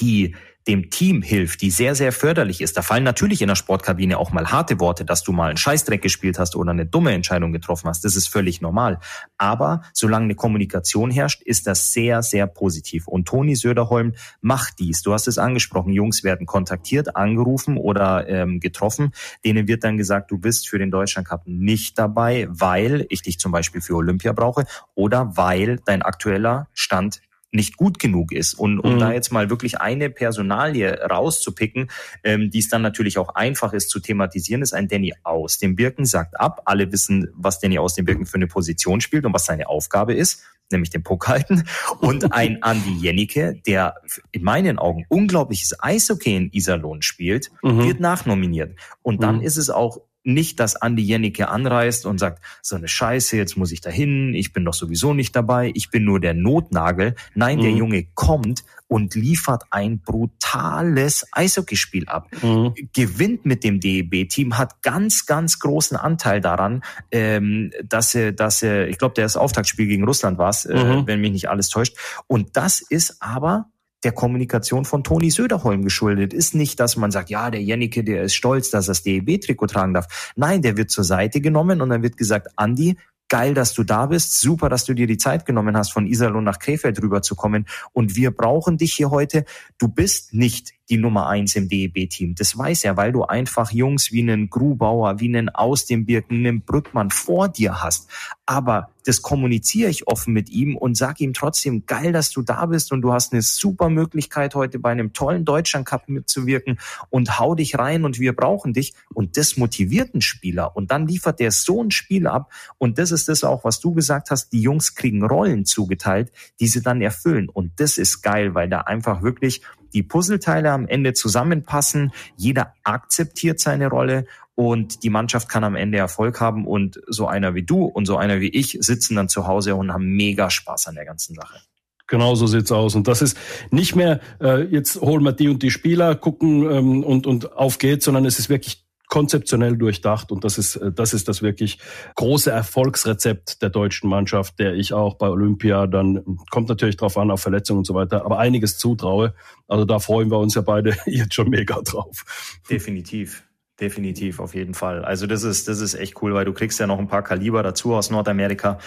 [0.00, 0.34] die
[0.66, 2.76] dem Team hilft, die sehr, sehr förderlich ist.
[2.76, 6.00] Da fallen natürlich in der Sportkabine auch mal harte Worte, dass du mal einen Scheißdreck
[6.00, 8.04] gespielt hast oder eine dumme Entscheidung getroffen hast.
[8.04, 8.98] Das ist völlig normal.
[9.36, 13.06] Aber solange eine Kommunikation herrscht, ist das sehr, sehr positiv.
[13.06, 15.02] Und Toni Söderholm macht dies.
[15.02, 15.92] Du hast es angesprochen.
[15.92, 19.12] Jungs werden kontaktiert, angerufen oder ähm, getroffen.
[19.44, 23.38] Denen wird dann gesagt, du bist für den Deutschland Cup nicht dabei, weil ich dich
[23.38, 27.20] zum Beispiel für Olympia brauche oder weil dein aktueller Stand
[27.54, 28.54] nicht gut genug ist.
[28.54, 28.98] Und um mhm.
[28.98, 31.90] da jetzt mal wirklich eine Personalie rauszupicken,
[32.22, 35.58] ähm, die es dann natürlich auch einfach ist zu thematisieren, ist ein Danny aus.
[35.58, 36.62] Dem Birken sagt ab.
[36.64, 40.14] Alle wissen, was Danny aus dem Birken für eine Position spielt und was seine Aufgabe
[40.14, 41.64] ist nämlich den Puck halten.
[42.00, 43.96] Und ein Andi Jennike, der
[44.32, 47.84] in meinen Augen unglaubliches Eishockey in Iserlohn spielt, mhm.
[47.84, 48.76] wird nachnominiert.
[49.02, 49.42] Und dann mhm.
[49.42, 53.72] ist es auch nicht, dass Andi Jennecke anreist und sagt, so eine Scheiße, jetzt muss
[53.72, 57.14] ich dahin, ich bin doch sowieso nicht dabei, ich bin nur der Notnagel.
[57.34, 57.62] Nein, mhm.
[57.62, 62.28] der Junge kommt und liefert ein brutales Eishockeyspiel ab.
[62.42, 62.74] Mhm.
[62.92, 68.88] Gewinnt mit dem DEB-Team, hat ganz, ganz großen Anteil daran, ähm, dass er, dass er,
[68.88, 71.06] ich glaube, das Auftaktspiel gegen Russland war es, äh, mhm.
[71.06, 71.96] wenn mich nicht alles täuscht.
[72.26, 73.66] Und das ist aber
[74.04, 76.32] der Kommunikation von Toni Söderholm geschuldet.
[76.32, 79.66] Ist nicht, dass man sagt, ja, der Jennike, der ist stolz, dass er das DEB-Trikot
[79.66, 80.32] tragen darf.
[80.36, 82.96] Nein, der wird zur Seite genommen und dann wird gesagt, Andi,
[83.28, 86.44] geil, dass du da bist, super, dass du dir die Zeit genommen hast, von Iserlohn
[86.44, 89.44] nach Krefeld rüberzukommen und wir brauchen dich hier heute.
[89.78, 92.34] Du bist nicht die Nummer eins im DEB-Team.
[92.34, 96.46] Das weiß er, weil du einfach Jungs wie einen Grubauer, wie einen Aus dem Birken,
[96.46, 98.08] einen Brückmann vor dir hast.
[98.46, 102.66] Aber das kommuniziere ich offen mit ihm und sag ihm trotzdem, geil, dass du da
[102.66, 106.78] bist und du hast eine super Möglichkeit, heute bei einem tollen Deutschland Cup mitzuwirken
[107.10, 108.92] und hau dich rein und wir brauchen dich.
[109.12, 110.76] Und das motiviert einen Spieler.
[110.76, 112.52] Und dann liefert der so ein Spiel ab.
[112.78, 114.52] Und das ist das auch, was du gesagt hast.
[114.52, 117.48] Die Jungs kriegen Rollen zugeteilt, die sie dann erfüllen.
[117.48, 119.62] Und das ist geil, weil da einfach wirklich
[119.94, 122.12] die Puzzleteile am Ende zusammenpassen.
[122.36, 127.54] Jeder akzeptiert seine Rolle und die Mannschaft kann am Ende Erfolg haben und so einer
[127.54, 130.88] wie du und so einer wie ich sitzen dann zu Hause und haben mega Spaß
[130.88, 131.60] an der ganzen Sache.
[132.06, 132.94] Genau so sieht's aus.
[132.94, 133.36] Und das ist
[133.70, 137.78] nicht mehr, äh, jetzt holen wir die und die Spieler, gucken ähm, und, und auf
[137.78, 141.78] geht's, sondern es ist wirklich konzeptionell durchdacht und das ist, äh, das ist das wirklich
[142.16, 147.30] große Erfolgsrezept der deutschen Mannschaft, der ich auch bei Olympia dann, kommt natürlich drauf an,
[147.30, 149.34] auf Verletzungen und so weiter, aber einiges zutraue.
[149.68, 152.24] Also da freuen wir uns ja beide jetzt schon mega drauf.
[152.68, 153.44] Definitiv.
[153.80, 155.04] Definitiv, auf jeden Fall.
[155.04, 157.60] Also das ist, das ist echt cool, weil du kriegst ja noch ein paar Kaliber
[157.64, 158.78] dazu aus Nordamerika.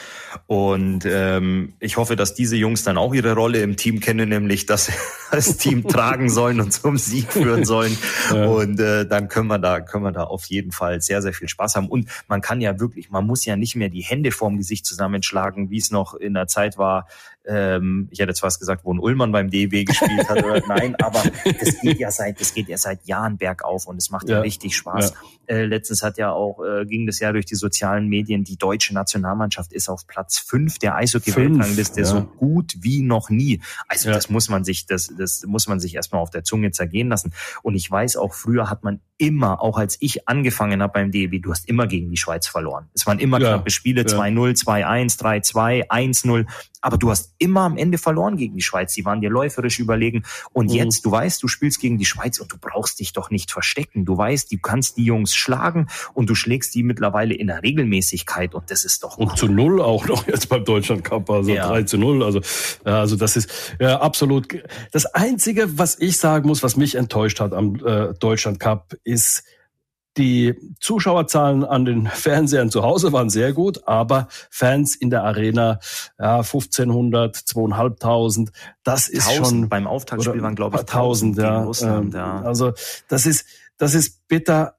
[0.46, 4.66] Und ähm, ich hoffe, dass diese Jungs dann auch ihre Rolle im Team kennen, nämlich
[4.66, 4.94] dass sie
[5.32, 7.98] das Team tragen sollen und zum Sieg führen sollen.
[8.34, 8.46] Ja.
[8.46, 11.50] Und äh, dann können wir da, können wir da auf jeden Fall sehr, sehr viel
[11.50, 11.90] Spaß haben.
[11.90, 15.70] Und man kann ja wirklich, man muss ja nicht mehr die Hände vorm Gesicht zusammenschlagen,
[15.70, 17.08] wie es noch in der Zeit war,
[17.48, 20.96] ähm, ich hätte jetzt fast gesagt, wo ein Ullmann beim DB gespielt hat oder nein,
[21.02, 24.36] aber das geht ja seit, das geht ja seit Jahren bergauf und es macht ja,
[24.36, 25.14] ja richtig Spaß.
[25.48, 25.56] Ja.
[25.56, 28.94] Äh, letztens hat ja auch, äh, ging das ja durch die sozialen Medien, die deutsche
[28.94, 32.06] Nationalmannschaft ist auf Platz fünf der Eishockey-Weltrangliste, ja.
[32.06, 33.62] so gut wie noch nie.
[33.88, 37.08] Also das muss man sich, das, das muss man sich erstmal auf der Zunge zergehen
[37.08, 37.34] lassen.
[37.64, 41.42] Und ich weiß auch, früher hat man immer, auch als ich angefangen habe beim DEB,
[41.42, 42.90] du hast immer gegen die Schweiz verloren.
[42.94, 46.46] Es waren immer knappe Spiele, 2-0, 2-1, 3-2, 1-0
[46.82, 48.94] aber du hast immer am Ende verloren gegen die Schweiz.
[48.94, 50.24] Die waren dir läuferisch überlegen.
[50.54, 50.76] Und mhm.
[50.76, 54.06] jetzt, du weißt, du spielst gegen die Schweiz und du brauchst dich doch nicht verstecken.
[54.06, 58.54] Du weißt, du kannst die Jungs schlagen und du schlägst die mittlerweile in der Regelmäßigkeit
[58.54, 59.18] und das ist doch.
[59.18, 59.36] Und cool.
[59.36, 61.68] zu null auch noch jetzt beim Deutschland Cup, also ja.
[61.68, 62.24] 3 zu null.
[62.24, 62.42] Also,
[62.84, 64.48] also das ist ja, absolut.
[64.92, 69.44] Das Einzige, was ich sagen muss, was mich enttäuscht hat am äh, Deutschland Cup, ist,
[70.18, 75.80] die Zuschauerzahlen an den Fernsehern zu Hause waren sehr gut, aber Fans in der Arena,
[76.20, 78.54] ja, 1500, 2500,
[78.84, 82.42] das ist 1000, schon beim Auftaktspiel waren glaube ich 1000, ja, Russland, ähm, ja.
[82.42, 82.74] Also
[83.08, 83.46] das ist
[83.78, 84.78] das ist bitter,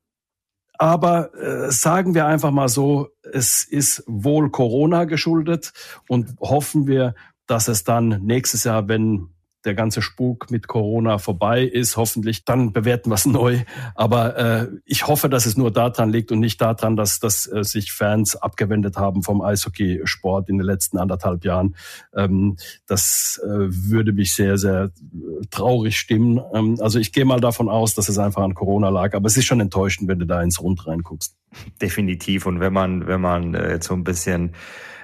[0.78, 5.72] aber äh, sagen wir einfach mal so, es ist wohl Corona geschuldet
[6.08, 7.14] und hoffen wir,
[7.46, 9.30] dass es dann nächstes Jahr, wenn
[9.68, 13.60] der ganze Spuk mit Corona vorbei ist, hoffentlich, dann bewerten wir es neu.
[13.94, 17.62] Aber äh, ich hoffe, dass es nur daran liegt und nicht daran, dass, dass äh,
[17.62, 21.76] sich Fans abgewendet haben vom Eishockeysport in den letzten anderthalb Jahren.
[22.16, 26.40] Ähm, das äh, würde mich sehr, sehr äh, traurig stimmen.
[26.54, 29.14] Ähm, also ich gehe mal davon aus, dass es einfach an Corona lag.
[29.14, 31.36] Aber es ist schon enttäuschend, wenn du da ins Rund reinguckst.
[31.80, 32.46] Definitiv.
[32.46, 34.54] Und wenn man, wenn man äh, jetzt so ein bisschen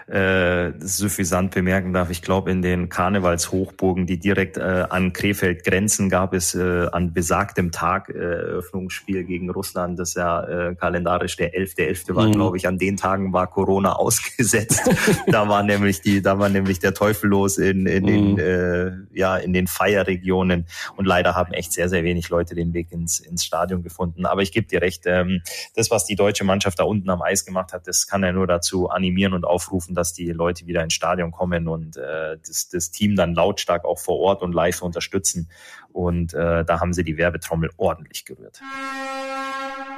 [0.06, 6.10] äh, suffisant bemerken darf, ich glaube, in den Karnevalshochburgen, die direkt äh, an Krefeld grenzen,
[6.10, 11.54] gab es äh, an besagtem Tag äh, Eröffnungsspiel gegen Russland, das ja äh, kalendarisch der
[11.54, 11.74] 11.11.
[11.94, 12.14] .11.
[12.14, 12.32] war, mhm.
[12.32, 12.66] glaube ich.
[12.66, 14.82] An den Tagen war Corona ausgesetzt.
[15.26, 18.06] da war nämlich die, da war nämlich der Teufel los in, in mhm.
[18.06, 20.66] den, äh, ja, in den Feierregionen.
[20.96, 24.26] Und leider haben echt sehr, sehr wenig Leute den Weg ins, ins Stadion gefunden.
[24.26, 25.40] Aber ich gebe dir recht, ähm,
[25.74, 28.46] das, was die deutsche Mannschaft da unten am Eis gemacht hat, das kann ja nur
[28.46, 32.90] dazu animieren und aufrufen, dass die Leute wieder ins Stadion kommen und äh, das, das
[32.90, 35.48] Team dann lautstark auch vor Ort und live unterstützen.
[35.92, 38.60] Und äh, da haben sie die Werbetrommel ordentlich gerührt.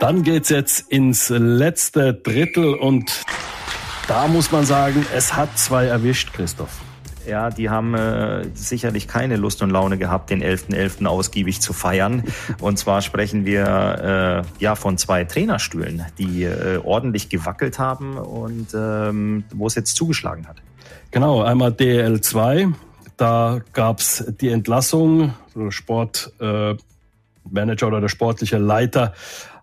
[0.00, 3.24] Dann geht's jetzt ins letzte Drittel und
[4.09, 6.86] da muss man sagen, es hat zwei erwischt, Christoph.
[7.28, 11.00] Ja, die haben äh, sicherlich keine Lust und Laune gehabt, den 11.11.
[11.00, 11.06] .11.
[11.06, 12.22] ausgiebig zu feiern.
[12.60, 18.68] Und zwar sprechen wir äh, ja von zwei Trainerstühlen, die äh, ordentlich gewackelt haben und
[18.74, 20.56] ähm, wo es jetzt zugeschlagen hat.
[21.10, 22.72] Genau, einmal DL2.
[23.16, 25.34] Da gab's die Entlassung.
[25.70, 26.76] Sportmanager
[27.50, 29.14] äh, oder der sportliche Leiter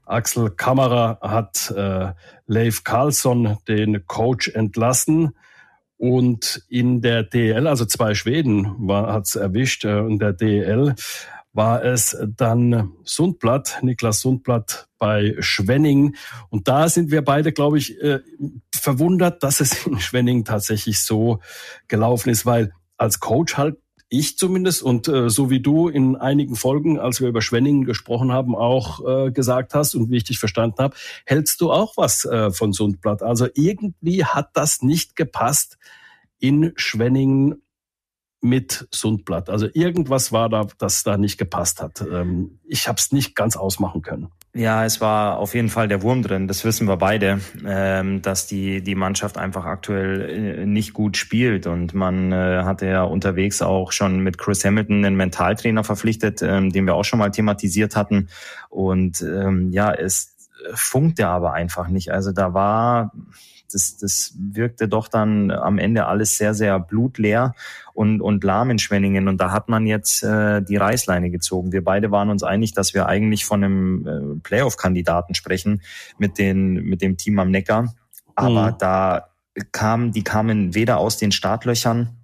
[0.06, 2.12] Axel Kammerer hat äh,
[2.47, 5.34] Leif Carlsson, den Coach, entlassen.
[6.04, 10.96] Und in der DL, also zwei Schweden hat es erwischt, äh, in der DL
[11.54, 16.18] war es dann Sundblatt, Niklas Sundblatt bei Schwenning.
[16.50, 18.20] Und da sind wir beide, glaube ich, äh,
[18.76, 21.39] verwundert, dass es in Schwenning tatsächlich so
[21.88, 23.78] gelaufen ist, weil als Coach halt
[24.13, 28.32] ich zumindest und äh, so wie du in einigen Folgen, als wir über Schwenningen gesprochen
[28.32, 30.95] haben, auch äh, gesagt hast und wie ich dich verstanden habe,
[31.26, 33.23] hältst du auch was äh, von Sundblatt.
[33.23, 35.78] Also irgendwie hat das nicht gepasst
[36.39, 37.63] in Schwenningen
[38.39, 39.49] mit Sundblatt.
[39.49, 42.02] Also irgendwas war da, das da nicht gepasst hat.
[42.02, 44.30] Ähm, ich habe es nicht ganz ausmachen können.
[44.56, 46.48] Ja, es war auf jeden Fall der Wurm drin.
[46.48, 50.22] Das wissen wir beide, ähm, dass die die Mannschaft einfach aktuell
[50.62, 55.06] äh, nicht gut spielt und man äh, hatte ja unterwegs auch schon mit Chris Hamilton
[55.06, 58.30] einen Mentaltrainer verpflichtet, ähm, den wir auch schon mal thematisiert hatten.
[58.70, 60.36] Und ähm, ja, es
[60.76, 62.12] funkte aber einfach nicht.
[62.12, 63.12] Also da war
[63.72, 67.56] das, das wirkte doch dann am Ende alles sehr, sehr blutleer
[67.94, 69.28] und, und lahm in Schwenningen.
[69.28, 71.72] Und da hat man jetzt äh, die Reißleine gezogen.
[71.72, 75.82] Wir beide waren uns einig, dass wir eigentlich von einem äh, Playoff-Kandidaten sprechen
[76.18, 77.94] mit, den, mit dem Team am Neckar.
[78.36, 78.76] Aber mhm.
[78.80, 79.28] da
[79.72, 82.18] kam, die kamen weder aus den Startlöchern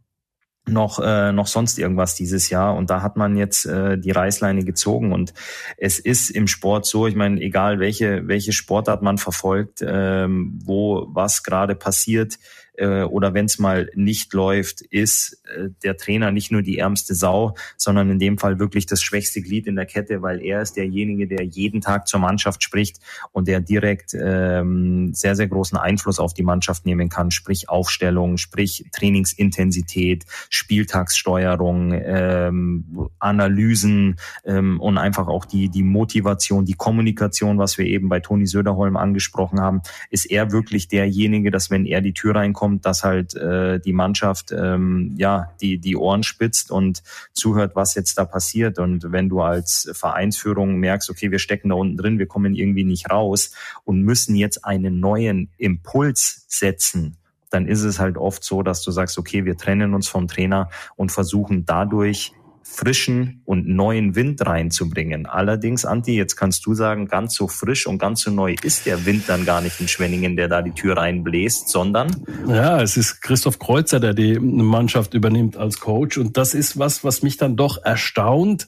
[0.67, 4.63] noch äh, noch sonst irgendwas dieses Jahr und da hat man jetzt äh, die Reißleine
[4.63, 5.33] gezogen und
[5.77, 11.07] es ist im Sport so, ich meine, egal welche welche Sportart man verfolgt, ähm, wo
[11.09, 12.35] was gerade passiert,
[12.79, 17.13] äh, oder wenn es mal nicht läuft, ist äh, der Trainer nicht nur die ärmste
[17.13, 20.77] Sau, sondern in dem Fall wirklich das schwächste Glied in der Kette, weil er ist
[20.77, 22.97] derjenige, der jeden Tag zur Mannschaft spricht
[23.31, 28.37] und der direkt ähm, sehr, sehr großen Einfluss auf die Mannschaft nehmen kann, sprich Aufstellung,
[28.37, 37.77] sprich Trainingsintensität, Spieltagssteuerung, ähm, Analysen ähm, und einfach auch die, die Motivation, die Kommunikation, was
[37.77, 42.13] wir eben bei Toni Söderholm angesprochen haben, ist er wirklich derjenige, dass wenn er die
[42.13, 47.01] Tür reinkommt, kommt, dass halt äh, die Mannschaft ähm, ja die die Ohren spitzt und
[47.33, 48.77] zuhört, was jetzt da passiert.
[48.77, 52.83] Und wenn du als Vereinsführung merkst, okay, wir stecken da unten drin, wir kommen irgendwie
[52.83, 53.51] nicht raus
[53.85, 57.17] und müssen jetzt einen neuen Impuls setzen,
[57.49, 60.69] dann ist es halt oft so, dass du sagst, okay, wir trennen uns vom Trainer
[60.95, 62.33] und versuchen dadurch
[62.71, 65.25] frischen und neuen Wind reinzubringen.
[65.25, 69.05] Allerdings, Anti, jetzt kannst du sagen, ganz so frisch und ganz so neu ist der
[69.05, 72.15] Wind dann gar nicht in Schwenningen, der da die Tür reinbläst, sondern?
[72.47, 76.17] Ja, es ist Christoph Kreuzer, der die Mannschaft übernimmt als Coach.
[76.17, 78.67] Und das ist was, was mich dann doch erstaunt,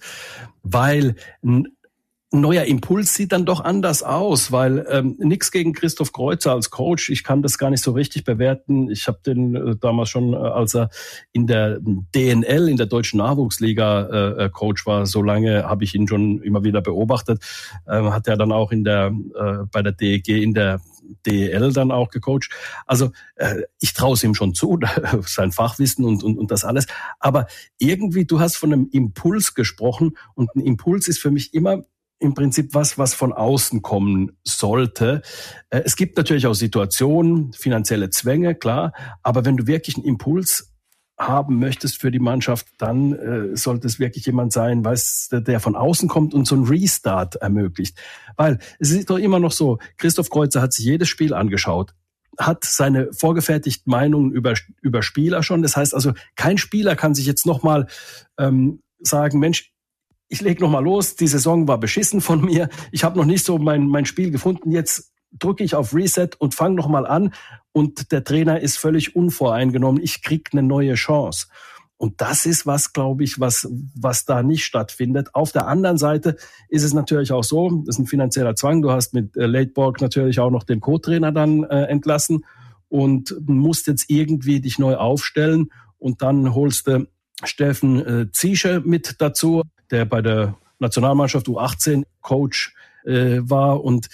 [0.63, 1.15] weil
[2.31, 7.09] neuer Impuls sieht dann doch anders aus, weil ähm, nichts gegen Christoph Kreuzer als Coach.
[7.09, 8.89] Ich kann das gar nicht so richtig bewerten.
[8.89, 10.89] Ich habe den äh, damals schon, äh, als er
[11.33, 15.93] in der DNL, in der deutschen Nachwuchsliga äh, äh, Coach war, so lange habe ich
[15.93, 17.43] ihn schon immer wieder beobachtet.
[17.87, 20.79] Ähm, hat er dann auch in der äh, bei der DEG in der
[21.25, 22.49] DEL dann auch gecoacht.
[22.85, 24.79] Also äh, ich traue es ihm schon zu,
[25.25, 26.87] sein Fachwissen und, und, und das alles.
[27.19, 31.83] Aber irgendwie, du hast von einem Impuls gesprochen und ein Impuls ist für mich immer
[32.21, 35.21] im Prinzip was, was von außen kommen sollte.
[35.69, 40.71] Äh, es gibt natürlich auch Situationen, finanzielle Zwänge, klar, aber wenn du wirklich einen Impuls
[41.17, 45.75] haben möchtest für die Mannschaft, dann äh, sollte es wirklich jemand sein, weiß, der von
[45.75, 47.97] außen kommt und so einen Restart ermöglicht.
[48.37, 51.93] Weil es ist doch immer noch so, Christoph Kreuzer hat sich jedes Spiel angeschaut,
[52.39, 55.61] hat seine vorgefertigten Meinungen über, über Spieler schon.
[55.61, 57.87] Das heißt also, kein Spieler kann sich jetzt nochmal
[58.39, 59.70] ähm, sagen, Mensch,
[60.31, 63.45] ich leg noch mal los, die Saison war beschissen von mir, ich habe noch nicht
[63.45, 67.33] so mein, mein Spiel gefunden, jetzt drücke ich auf Reset und fange noch mal an.
[67.73, 71.47] Und der Trainer ist völlig unvoreingenommen, ich krieg eine neue Chance.
[71.97, 75.35] Und das ist was, glaube ich, was, was da nicht stattfindet.
[75.35, 76.37] Auf der anderen Seite
[76.69, 78.81] ist es natürlich auch so, das ist ein finanzieller Zwang.
[78.81, 82.45] Du hast mit äh, Lateborg natürlich auch noch den Co-Trainer dann äh, entlassen
[82.87, 85.71] und musst jetzt irgendwie dich neu aufstellen.
[85.99, 87.07] Und dann holst du
[87.43, 92.73] Steffen äh, Ziesche mit dazu, der bei der Nationalmannschaft U18 Coach
[93.05, 94.07] äh, war und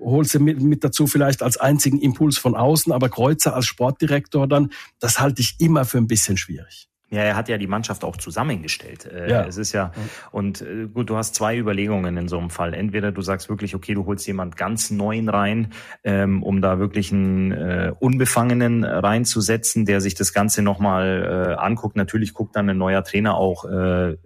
[0.00, 4.46] holst du mit, mit dazu vielleicht als einzigen Impuls von außen, aber Kreuzer als Sportdirektor
[4.48, 6.88] dann, das halte ich immer für ein bisschen schwierig.
[7.12, 9.04] Ja, er hat ja die Mannschaft auch zusammengestellt.
[9.04, 9.44] Äh, ja.
[9.44, 9.90] Es ist ja,
[10.30, 12.72] und äh, gut, du hast zwei Überlegungen in so einem Fall.
[12.72, 15.72] Entweder du sagst wirklich, okay, du holst jemand ganz Neuen rein,
[16.04, 21.96] ähm, um da wirklich einen äh, Unbefangenen reinzusetzen, der sich das Ganze nochmal äh, anguckt.
[21.96, 24.16] Natürlich guckt dann ein neuer Trainer auch äh,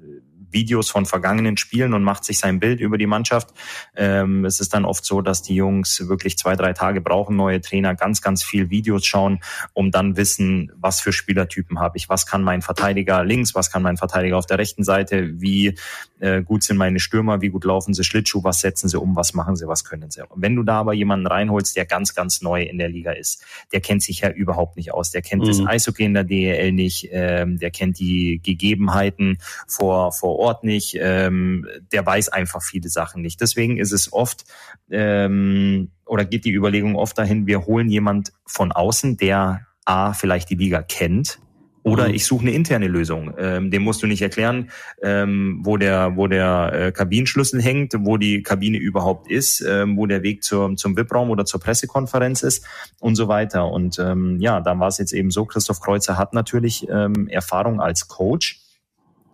[0.55, 3.51] Videos von vergangenen Spielen und macht sich sein Bild über die Mannschaft.
[3.95, 7.61] Ähm, es ist dann oft so, dass die Jungs wirklich zwei, drei Tage brauchen, neue
[7.61, 9.41] Trainer, ganz, ganz viel Videos schauen,
[9.75, 13.83] um dann wissen, was für Spielertypen habe ich, was kann mein Verteidiger links, was kann
[13.83, 15.75] mein Verteidiger auf der rechten Seite, wie
[16.21, 18.05] äh, gut sind meine Stürmer, wie gut laufen sie?
[18.05, 20.23] Schlittschuh, was setzen sie um, was machen sie, was können sie.
[20.27, 23.45] Und wenn du da aber jemanden reinholst, der ganz, ganz neu in der Liga ist,
[23.73, 25.49] der kennt sich ja überhaupt nicht aus, der kennt mhm.
[25.49, 30.97] das Eishockey in der DEL nicht, ähm, der kennt die Gegebenheiten vor, vor Ort nicht,
[31.01, 33.41] ähm, der weiß einfach viele Sachen nicht.
[33.41, 34.45] Deswegen ist es oft
[34.91, 40.51] ähm, oder geht die Überlegung oft dahin, wir holen jemand von außen, der A, vielleicht
[40.51, 41.39] die Liga kennt,
[41.85, 42.15] oder mhm.
[42.15, 43.35] ich suche eine interne Lösung.
[43.39, 44.71] Ähm, dem musst du nicht erklären,
[45.03, 50.07] ähm, wo der, wo der äh, Kabinenschlüssel hängt, wo die Kabine überhaupt ist, ähm, wo
[50.07, 52.67] der Weg zur, zum VIP-Raum oder zur Pressekonferenz ist
[53.01, 53.69] und so weiter.
[53.69, 57.83] Und ähm, ja, dann war es jetzt eben so, Christoph Kreuzer hat natürlich ähm, Erfahrung
[57.83, 58.64] als Coach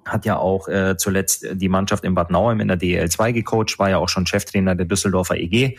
[0.04, 3.90] hat ja auch äh, zuletzt die Mannschaft in Bad Nauheim in der DL2 gecoacht, war
[3.90, 5.76] ja auch schon Cheftrainer der Düsseldorfer EG.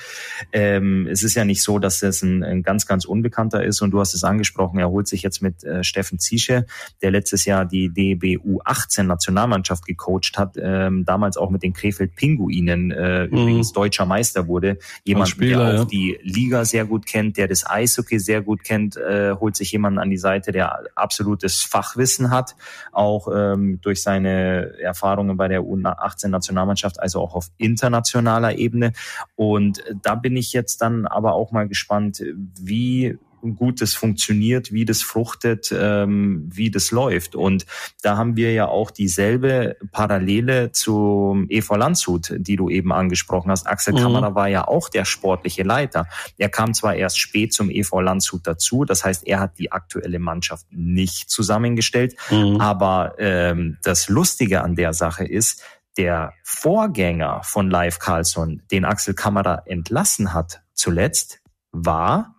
[0.51, 3.91] Ähm, es ist ja nicht so, dass es ein, ein, ganz, ganz Unbekannter ist und
[3.91, 6.65] du hast es angesprochen, er holt sich jetzt mit äh, Steffen Ziesche,
[7.01, 12.15] der letztes Jahr die DBU 18 Nationalmannschaft gecoacht hat, ähm, damals auch mit den Krefeld
[12.15, 13.38] Pinguinen äh, mhm.
[13.38, 14.77] übrigens deutscher Meister wurde.
[15.03, 15.86] Jemand, Spieler, der auch ja.
[15.86, 19.99] die Liga sehr gut kennt, der das Eishockey sehr gut kennt, äh, holt sich jemanden
[19.99, 22.55] an die Seite, der absolutes Fachwissen hat,
[22.91, 28.91] auch ähm, durch sein seine Erfahrungen bei der U18-Nationalmannschaft, also auch auf internationaler Ebene.
[29.36, 32.21] Und da bin ich jetzt dann aber auch mal gespannt,
[32.60, 37.36] wie gut das funktioniert, wie das fruchtet, ähm, wie das läuft.
[37.36, 37.65] Und
[38.01, 43.67] da haben wir ja auch dieselbe Parallele zum EV Landshut, die du eben angesprochen hast.
[43.67, 43.99] Axel mhm.
[43.99, 46.08] Kammerer war ja auch der sportliche Leiter.
[46.38, 50.19] Er kam zwar erst spät zum EV Landshut dazu, das heißt, er hat die aktuelle
[50.19, 52.15] Mannschaft nicht zusammengestellt.
[52.30, 52.62] Mhm.
[52.62, 55.63] Aber ähm, das Lustige an der Sache ist,
[55.97, 62.36] der Vorgänger von Live Carlson, den Axel Kammerer entlassen hat zuletzt, war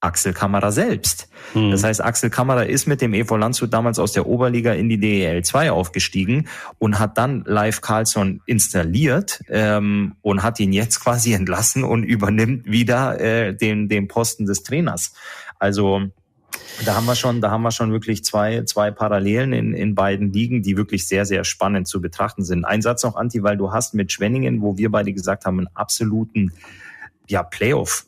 [0.00, 1.28] Axel Kammerer selbst.
[1.54, 1.70] Mhm.
[1.70, 4.98] Das heißt, Axel Kammerer ist mit dem EV Landshut damals aus der Oberliga in die
[4.98, 6.48] DEL 2 aufgestiegen
[6.78, 12.66] und hat dann Live Carlson installiert ähm, und hat ihn jetzt quasi entlassen und übernimmt
[12.66, 15.12] wieder äh, den, den Posten des Trainers.
[15.58, 16.02] Also
[16.84, 20.32] Da haben wir schon, da haben wir schon wirklich zwei, zwei Parallelen in, in beiden
[20.32, 22.64] Ligen, die wirklich sehr, sehr spannend zu betrachten sind.
[22.64, 25.68] Ein Satz noch, Anti, weil du hast mit Schwenningen, wo wir beide gesagt haben, einen
[25.74, 26.52] absoluten,
[27.28, 28.06] ja, Playoff,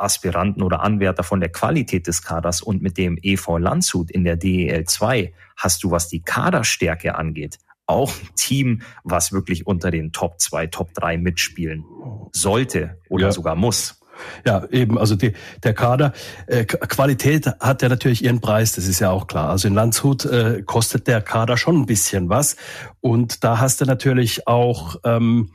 [0.00, 4.36] Aspiranten oder Anwärter von der Qualität des Kaders und mit dem EV Landshut in der
[4.36, 10.12] DEL 2 hast du, was die Kaderstärke angeht, auch ein Team, was wirklich unter den
[10.12, 11.84] Top 2, Top 3 mitspielen
[12.32, 13.32] sollte oder ja.
[13.32, 14.00] sogar muss.
[14.44, 15.32] Ja, eben, also die,
[15.62, 16.12] der Kader,
[16.46, 19.48] äh, Qualität hat ja natürlich ihren Preis, das ist ja auch klar.
[19.48, 22.56] Also in Landshut äh, kostet der Kader schon ein bisschen was.
[23.00, 25.50] Und da hast du natürlich auch, ähm,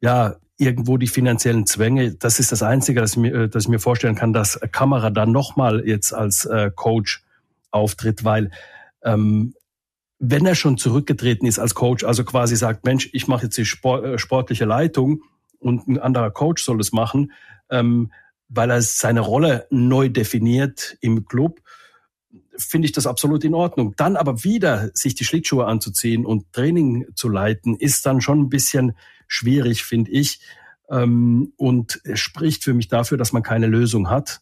[0.00, 2.14] ja, irgendwo die finanziellen Zwänge.
[2.14, 5.10] Das ist das Einzige, das ich mir, äh, das ich mir vorstellen kann, dass Kamera
[5.10, 7.22] dann nochmal jetzt als äh, Coach
[7.70, 8.50] auftritt, weil
[9.02, 9.54] ähm,
[10.18, 13.64] wenn er schon zurückgetreten ist als Coach, also quasi sagt, Mensch, ich mache jetzt die
[13.64, 15.22] Sport, äh, sportliche Leitung
[15.58, 17.32] und ein anderer Coach soll es machen,
[17.70, 18.12] ähm,
[18.48, 21.60] weil er seine Rolle neu definiert im Club,
[22.56, 23.94] finde ich das absolut in Ordnung.
[23.96, 28.48] Dann aber wieder sich die Schlittschuhe anzuziehen und Training zu leiten, ist dann schon ein
[28.48, 28.92] bisschen
[29.32, 30.40] schwierig, finde ich.
[30.90, 34.40] Ähm, und spricht für mich dafür, dass man keine Lösung hat,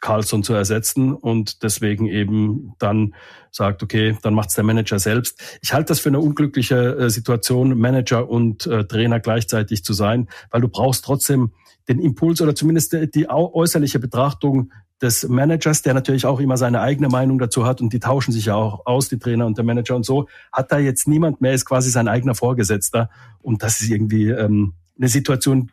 [0.00, 3.14] Carlson zu ersetzen und deswegen eben dann
[3.50, 5.58] sagt, okay, dann macht's der Manager selbst.
[5.62, 10.28] Ich halte das für eine unglückliche äh, Situation, Manager und äh, Trainer gleichzeitig zu sein,
[10.50, 11.52] weil du brauchst trotzdem
[11.88, 14.72] den Impuls oder zumindest die äußerliche Betrachtung
[15.02, 18.46] des Managers, der natürlich auch immer seine eigene Meinung dazu hat und die tauschen sich
[18.46, 21.52] ja auch aus, die Trainer und der Manager und so, hat da jetzt niemand mehr,
[21.52, 23.10] ist quasi sein eigener Vorgesetzter
[23.42, 25.70] und das ist irgendwie ähm, eine Situation,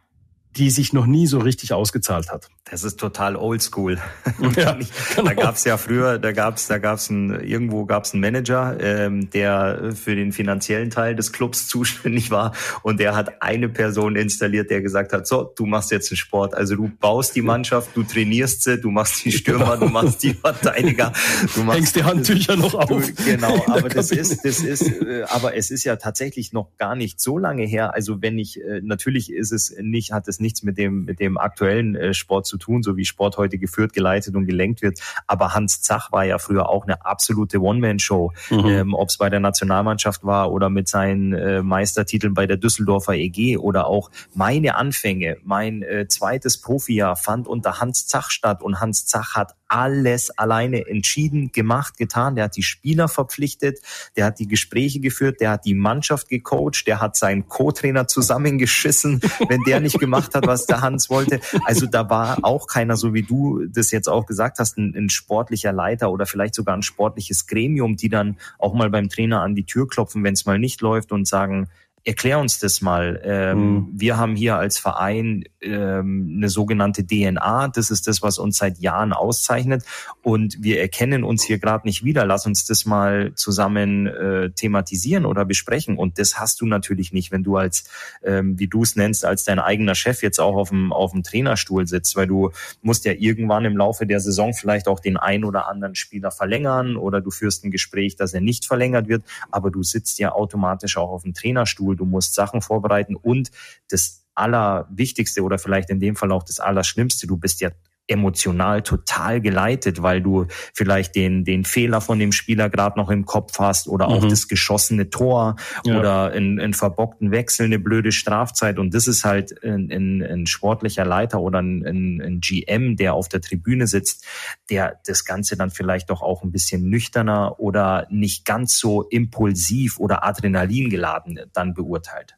[0.57, 2.49] die sich noch nie so richtig ausgezahlt hat.
[2.69, 3.99] Das ist total oldschool.
[4.55, 4.77] Ja,
[5.15, 5.29] genau.
[5.29, 9.93] Da gab's ja früher, da gab's, da gab's ein, irgendwo gab's einen Manager, ähm, der
[9.95, 12.53] für den finanziellen Teil des Clubs zuständig war
[12.83, 16.55] und der hat eine Person installiert, der gesagt hat, so, du machst jetzt einen Sport,
[16.55, 19.87] also du baust die Mannschaft, du trainierst sie, du machst die Stürmer, genau.
[19.87, 21.13] du machst die Verteidiger,
[21.55, 22.87] du machst hängst die Handtücher noch auf.
[22.87, 26.95] Du, genau, aber das ist, das ist, äh, aber es ist ja tatsächlich noch gar
[26.95, 27.93] nicht so lange her.
[27.93, 31.37] Also wenn ich, äh, natürlich ist es nicht, hat es nichts mit dem mit dem
[31.37, 34.99] aktuellen äh, Sport zu tun, so wie Sport heute geführt, geleitet und gelenkt wird.
[35.27, 38.31] Aber Hans Zach war ja früher auch eine absolute One-Man-Show.
[38.49, 38.65] Mhm.
[38.65, 43.13] Ähm, Ob es bei der Nationalmannschaft war oder mit seinen äh, Meistertiteln bei der Düsseldorfer
[43.13, 48.79] EG oder auch meine Anfänge, mein äh, zweites Profijahr fand unter Hans Zach statt und
[48.79, 52.35] Hans Zach hat alles alleine entschieden, gemacht, getan.
[52.35, 53.79] Der hat die Spieler verpflichtet,
[54.15, 59.19] der hat die Gespräche geführt, der hat die Mannschaft gecoacht, der hat seinen Co-Trainer zusammengeschissen,
[59.49, 61.39] wenn der nicht gemacht hat, was der Hans wollte.
[61.65, 65.09] Also da war auch keiner, so wie du das jetzt auch gesagt hast, ein, ein
[65.09, 69.55] sportlicher Leiter oder vielleicht sogar ein sportliches Gremium, die dann auch mal beim Trainer an
[69.55, 71.67] die Tür klopfen, wenn es mal nicht läuft und sagen,
[72.05, 73.21] Erklär uns das mal.
[73.23, 73.89] Ähm, mhm.
[73.93, 77.69] Wir haben hier als Verein ähm, eine sogenannte DNA.
[77.69, 79.85] Das ist das, was uns seit Jahren auszeichnet.
[80.21, 82.25] Und wir erkennen uns hier gerade nicht wieder.
[82.25, 85.97] Lass uns das mal zusammen äh, thematisieren oder besprechen.
[85.97, 87.85] Und das hast du natürlich nicht, wenn du als,
[88.23, 91.23] ähm, wie du es nennst, als dein eigener Chef jetzt auch auf dem, auf dem
[91.23, 92.51] Trainerstuhl sitzt, weil du
[92.81, 96.97] musst ja irgendwann im Laufe der Saison vielleicht auch den ein oder anderen Spieler verlängern
[96.97, 99.23] oder du führst ein Gespräch, dass er nicht verlängert wird.
[99.51, 103.51] Aber du sitzt ja automatisch auch auf dem Trainerstuhl Schul, du musst Sachen vorbereiten und
[103.89, 107.69] das Allerwichtigste oder vielleicht in dem Fall auch das Allerschlimmste, du bist ja
[108.07, 113.25] emotional total geleitet, weil du vielleicht den, den Fehler von dem Spieler gerade noch im
[113.25, 114.29] Kopf hast oder auch mhm.
[114.29, 115.99] das geschossene Tor ja.
[115.99, 118.77] oder einen verbockten Wechsel, eine blöde Strafzeit.
[118.77, 123.13] Und das ist halt ein, ein, ein sportlicher Leiter oder ein, ein, ein GM, der
[123.13, 124.25] auf der Tribüne sitzt,
[124.69, 129.97] der das Ganze dann vielleicht doch auch ein bisschen nüchterner oder nicht ganz so impulsiv
[129.99, 132.35] oder adrenalin geladen dann beurteilt.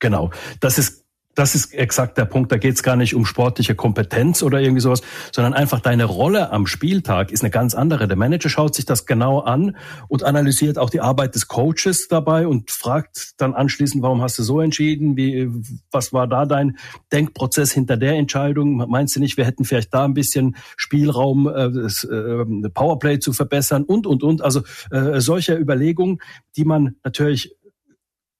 [0.00, 0.30] Genau.
[0.60, 1.03] Das ist
[1.34, 2.52] das ist exakt der Punkt.
[2.52, 6.50] Da geht es gar nicht um sportliche Kompetenz oder irgendwie sowas, sondern einfach deine Rolle
[6.50, 8.08] am Spieltag ist eine ganz andere.
[8.08, 9.76] Der Manager schaut sich das genau an
[10.08, 14.42] und analysiert auch die Arbeit des Coaches dabei und fragt dann anschließend, warum hast du
[14.42, 15.16] so entschieden?
[15.16, 15.50] Wie,
[15.90, 16.76] was war da dein
[17.12, 18.76] Denkprozess hinter der Entscheidung?
[18.88, 23.32] Meinst du nicht, wir hätten vielleicht da ein bisschen Spielraum, äh, das äh, Powerplay zu
[23.32, 24.42] verbessern und, und, und?
[24.42, 26.18] Also äh, solche Überlegungen,
[26.56, 27.56] die man natürlich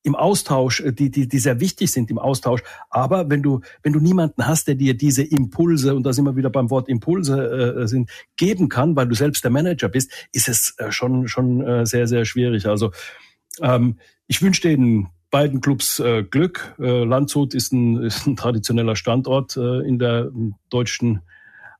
[0.04, 2.62] im Austausch, äh, die, die, die sehr wichtig sind im Austausch.
[2.90, 6.36] Aber wenn du, wenn du niemanden hast, der dir diese Impulse, und da sind wir
[6.36, 10.48] wieder beim Wort Impulse äh, sind, geben kann, weil du selbst der Manager bist, ist
[10.48, 12.66] es äh, schon, schon äh, sehr, sehr schwierig.
[12.66, 12.92] Also
[13.60, 16.76] ähm, ich wünsche den beiden Clubs äh, Glück.
[16.78, 20.30] Äh, Landshut ist ein, ist ein traditioneller Standort äh, in der
[20.68, 21.22] deutschen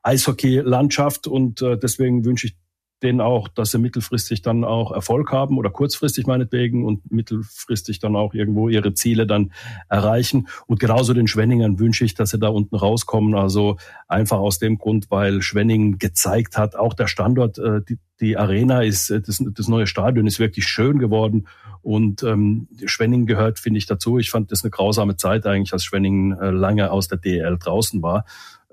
[0.03, 2.57] Eishockey-Landschaft und äh, deswegen wünsche ich
[3.05, 8.17] denen auch, dass sie mittelfristig dann auch Erfolg haben oder kurzfristig meinetwegen und mittelfristig dann
[8.17, 9.53] auch irgendwo ihre Ziele dann
[9.89, 10.49] erreichen.
[10.67, 13.35] Und genauso den Schwenningern wünsche ich, dass sie da unten rauskommen.
[13.35, 13.77] Also
[14.09, 18.83] einfach aus dem Grund, weil Schwenningen gezeigt hat, auch der Standort, äh, die, die Arena
[18.83, 21.47] ist, äh, das, das neue Stadion ist wirklich schön geworden.
[21.83, 24.19] Und ähm, Schwenningen gehört, finde ich, dazu.
[24.19, 28.03] Ich fand das eine grausame Zeit eigentlich, als Schwenningen äh, lange aus der DL draußen
[28.03, 28.25] war.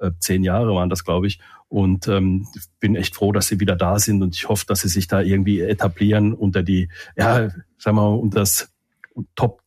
[0.02, 1.40] Äh, zehn Jahre waren das, glaube ich.
[1.70, 2.48] Und ähm,
[2.80, 5.22] bin echt froh, dass sie wieder da sind und ich hoffe, dass sie sich da
[5.22, 8.70] irgendwie etablieren unter die, ja, sagen wir mal, unter das
[9.36, 9.62] Top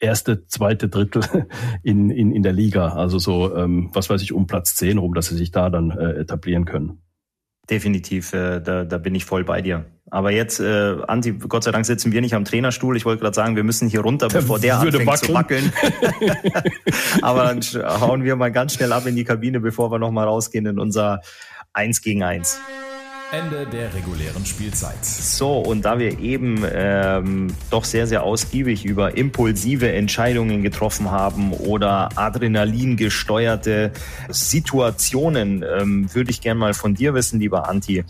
[0.00, 1.22] erste, zweite Drittel
[1.82, 2.94] in, in, in der Liga.
[2.94, 5.90] Also so, ähm, was weiß ich, um Platz zehn rum, dass sie sich da dann
[5.90, 7.03] äh, etablieren können.
[7.70, 9.86] Definitiv, äh, da, da bin ich voll bei dir.
[10.10, 12.96] Aber jetzt, äh, Anti, Gott sei Dank sitzen wir nicht am Trainerstuhl.
[12.96, 15.26] Ich wollte gerade sagen, wir müssen hier runter, bevor der, anfängt wackeln.
[15.26, 15.72] zu wackeln.
[17.22, 17.60] Aber dann
[18.00, 21.22] hauen wir mal ganz schnell ab in die Kabine, bevor wir nochmal rausgehen in unser
[21.72, 22.60] Eins gegen Eins.
[23.34, 25.04] Ende der regulären Spielzeit.
[25.04, 31.52] So, und da wir eben ähm, doch sehr, sehr ausgiebig über impulsive Entscheidungen getroffen haben
[31.52, 33.90] oder Adrenalin gesteuerte
[34.28, 38.04] Situationen, ähm, würde ich gerne mal von dir wissen, lieber Anti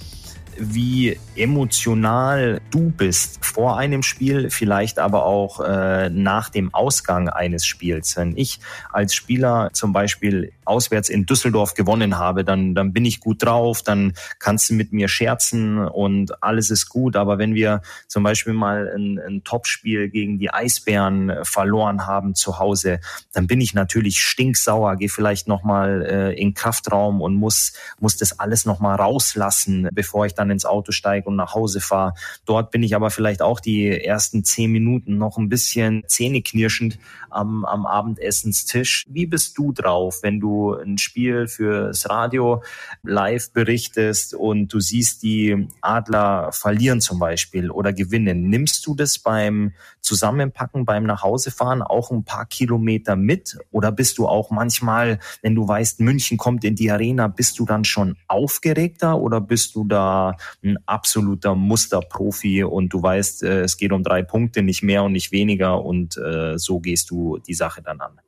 [0.57, 7.67] wie emotional du bist vor einem Spiel, vielleicht aber auch äh, nach dem Ausgang eines
[7.67, 8.17] Spiels.
[8.17, 8.61] Wenn ich
[8.93, 13.83] als Spieler zum Beispiel auswärts in Düsseldorf gewonnen habe, dann, dann bin ich gut drauf,
[13.83, 17.17] dann kannst du mit mir scherzen und alles ist gut.
[17.17, 22.59] Aber wenn wir zum Beispiel mal ein, ein Topspiel gegen die Eisbären verloren haben zu
[22.59, 23.01] Hause,
[23.33, 28.39] dann bin ich natürlich stinksauer, gehe vielleicht nochmal äh, in Kraftraum und muss, muss das
[28.39, 32.15] alles nochmal rauslassen, bevor ich dann ins Auto steige und nach Hause fahre.
[32.45, 36.99] Dort bin ich aber vielleicht auch die ersten zehn Minuten noch ein bisschen zähneknirschend
[37.35, 39.05] am, am Abendessenstisch.
[39.09, 42.63] Wie bist du drauf, wenn du ein Spiel fürs Radio
[43.03, 49.19] live berichtest und du siehst die Adler verlieren zum Beispiel oder gewinnen, nimmst du das
[49.19, 53.59] beim Zusammenpacken, beim Nachhausefahren auch ein paar Kilometer mit?
[53.71, 57.65] Oder bist du auch manchmal, wenn du weißt, München kommt in die Arena, bist du
[57.65, 63.77] dann schon aufgeregter oder bist du da ein absoluter Musterprofi und du weißt, äh, es
[63.77, 67.55] geht um drei Punkte, nicht mehr und nicht weniger und äh, so gehst du die
[67.55, 68.21] Sache dann an?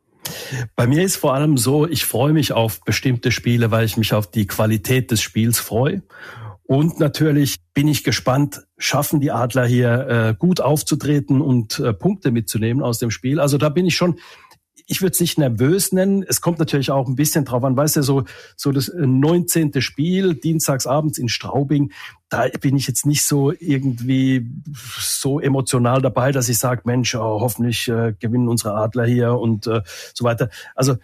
[0.75, 4.13] Bei mir ist vor allem so, ich freue mich auf bestimmte Spiele, weil ich mich
[4.13, 6.03] auf die Qualität des Spiels freue.
[6.65, 12.33] Und natürlich bin ich gespannt, schaffen die Adler hier äh, gut aufzutreten und äh, Punkte
[12.33, 13.39] mitzunehmen aus dem Spiel.
[13.39, 14.19] Also da bin ich schon
[14.87, 16.25] ich würde es nicht nervös nennen.
[16.27, 18.25] Es kommt natürlich auch ein bisschen drauf an, weißt du, so,
[18.57, 19.75] so das 19.
[19.75, 21.93] Äh, Spiel, dienstagsabends in Straubing,
[22.29, 24.51] da bin ich jetzt nicht so irgendwie
[24.99, 29.67] so emotional dabei, dass ich sage, Mensch, oh, hoffentlich äh, gewinnen unsere Adler hier und
[29.67, 29.83] äh,
[30.15, 30.51] so weiter.
[30.75, 30.97] Also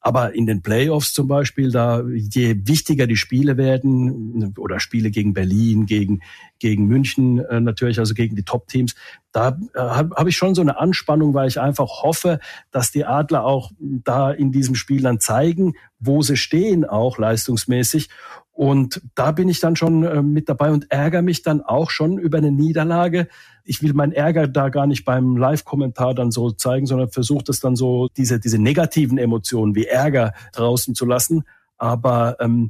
[0.00, 5.34] aber in den Playoffs zum Beispiel, da je wichtiger die Spiele werden oder Spiele gegen
[5.34, 6.20] Berlin, gegen
[6.58, 8.94] gegen München äh, natürlich, also gegen die Top-Teams,
[9.32, 12.38] da äh, habe hab ich schon so eine Anspannung, weil ich einfach hoffe,
[12.70, 18.08] dass die Adler auch da in diesem Spiel dann zeigen, wo sie stehen, auch leistungsmäßig.
[18.60, 22.18] Und da bin ich dann schon äh, mit dabei und ärgere mich dann auch schon
[22.18, 23.26] über eine Niederlage,
[23.64, 27.60] ich will meinen Ärger da gar nicht beim Live-Kommentar dann so zeigen, sondern versuche das
[27.60, 31.44] dann so, diese, diese negativen Emotionen wie Ärger draußen zu lassen.
[31.78, 32.68] Aber ähm,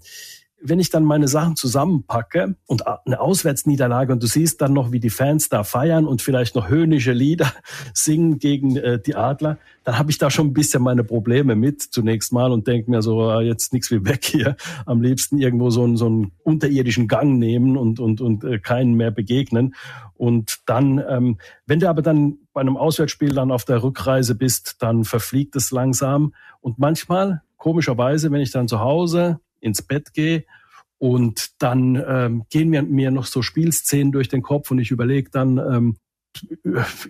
[0.62, 5.00] wenn ich dann meine Sachen zusammenpacke und eine Auswärtsniederlage und du siehst dann noch, wie
[5.00, 7.50] die Fans da feiern und vielleicht noch höhnische Lieder
[7.94, 11.80] singen gegen äh, die Adler, dann habe ich da schon ein bisschen meine Probleme mit
[11.80, 14.56] zunächst mal und denke mir so, ah, jetzt nichts wie weg hier.
[14.86, 18.94] Am liebsten irgendwo so einen, so einen unterirdischen Gang nehmen und, und, und äh, keinen
[18.94, 19.74] mehr begegnen.
[20.14, 24.76] Und dann, ähm, wenn du aber dann bei einem Auswärtsspiel dann auf der Rückreise bist,
[24.80, 26.34] dann verfliegt es langsam.
[26.60, 30.44] Und manchmal, komischerweise, wenn ich dann zu Hause ins Bett gehe
[30.98, 35.30] und dann ähm, gehen mir, mir noch so Spielszenen durch den Kopf und ich überlege
[35.30, 35.96] dann, ähm,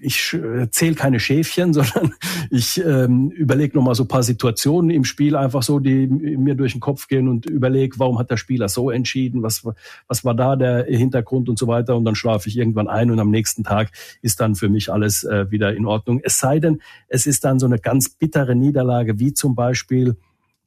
[0.00, 0.36] ich
[0.70, 2.14] zähle keine Schäfchen, sondern
[2.50, 6.80] ich ähm, überlege nochmal so paar Situationen im Spiel einfach so, die mir durch den
[6.80, 9.64] Kopf gehen und überlege, warum hat der Spieler so entschieden, was,
[10.06, 13.18] was war da der Hintergrund und so weiter und dann schlafe ich irgendwann ein und
[13.18, 13.90] am nächsten Tag
[14.22, 16.20] ist dann für mich alles äh, wieder in Ordnung.
[16.22, 20.16] Es sei denn, es ist dann so eine ganz bittere Niederlage, wie zum Beispiel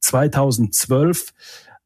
[0.02, 1.34] 2012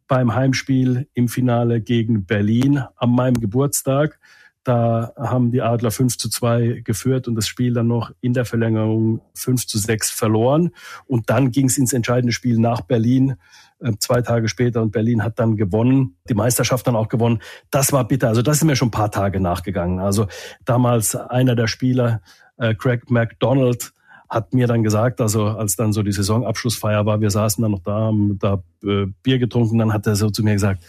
[0.07, 4.19] beim Heimspiel im Finale gegen Berlin an meinem Geburtstag.
[4.63, 8.43] Da haben die Adler 5 zu 2 geführt und das Spiel dann noch in der
[8.43, 10.71] Verlängerung 5 zu 6 verloren.
[11.05, 13.35] Und dann ging es ins entscheidende Spiel nach Berlin,
[13.79, 14.81] äh, zwei Tage später.
[14.81, 17.39] Und Berlin hat dann gewonnen, die Meisterschaft dann auch gewonnen.
[17.71, 18.27] Das war bitter.
[18.27, 19.99] Also das ist mir schon ein paar Tage nachgegangen.
[19.99, 20.27] Also
[20.65, 22.21] damals einer der Spieler,
[22.57, 23.93] äh, Craig McDonald,
[24.29, 27.83] hat mir dann gesagt, also als dann so die Saisonabschlussfeier war, wir saßen dann noch
[27.83, 30.83] da, haben da äh, Bier getrunken, dann hat er so zu mir gesagt,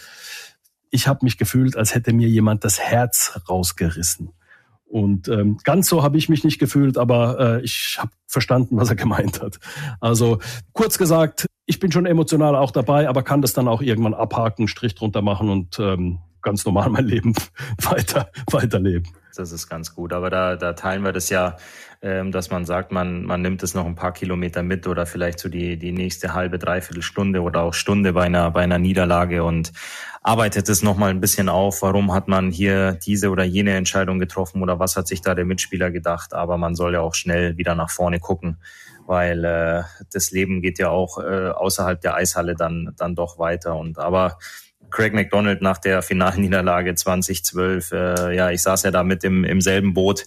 [0.91, 4.31] ich habe mich gefühlt, als hätte mir jemand das Herz rausgerissen.
[4.87, 8.89] Und ähm, ganz so habe ich mich nicht gefühlt, aber äh, ich habe verstanden, was
[8.89, 9.59] er gemeint hat.
[10.01, 10.39] Also
[10.73, 14.67] kurz gesagt, ich bin schon emotional auch dabei, aber kann das dann auch irgendwann abhaken,
[14.67, 17.35] Strich drunter machen und ähm, ganz normal mein Leben
[17.83, 19.13] weiter weiterleben.
[19.37, 20.13] Das ist ganz gut.
[20.13, 21.57] Aber da, da teilen wir das ja,
[22.01, 25.39] ähm, dass man sagt, man, man nimmt es noch ein paar Kilometer mit oder vielleicht
[25.39, 29.43] so die, die nächste halbe, dreiviertel Stunde oder auch Stunde bei einer, bei einer Niederlage
[29.45, 29.73] und
[30.23, 31.83] arbeitet es nochmal ein bisschen auf.
[31.83, 35.45] Warum hat man hier diese oder jene Entscheidung getroffen oder was hat sich da der
[35.45, 36.35] Mitspieler gedacht?
[36.35, 38.59] Aber man soll ja auch schnell wieder nach vorne gucken
[39.09, 43.75] weil äh, das Leben geht ja auch äh, außerhalb der Eishalle dann dann doch weiter
[43.75, 44.37] und aber
[44.91, 47.93] Craig McDonald nach der Finalniederlage 2012.
[47.93, 50.25] Äh, ja, ich saß ja da mit im, im selben Boot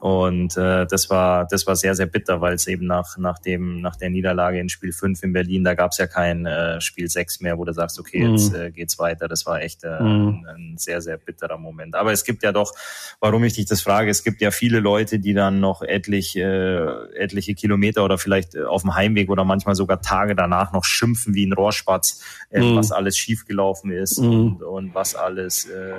[0.00, 3.80] und äh, das war das war sehr sehr bitter, weil es eben nach nach dem
[3.80, 7.08] nach der Niederlage in Spiel 5 in Berlin, da gab es ja kein äh, Spiel
[7.08, 8.60] 6 mehr, wo du sagst, okay, jetzt mhm.
[8.60, 9.26] äh, geht's weiter.
[9.26, 10.44] Das war echt äh, mhm.
[10.44, 11.94] ein, ein, sehr sehr bitterer Moment.
[11.94, 12.72] Aber es gibt ja doch,
[13.20, 16.76] warum ich dich das frage, es gibt ja viele Leute, die dann noch etlich äh,
[17.14, 21.34] etliche Kilometer oder vielleicht äh, auf dem Heimweg oder manchmal sogar Tage danach noch schimpfen
[21.34, 22.76] wie ein Rohrspatz, äh, mhm.
[22.76, 24.30] was alles schiefgelaufen ist mhm.
[24.30, 25.94] und, und was alles äh,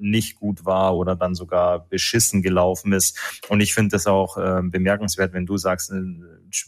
[0.00, 3.37] nicht gut war oder dann sogar beschissen gelaufen ist.
[3.48, 6.24] Und ich finde das auch äh, bemerkenswert, wenn du sagst, ein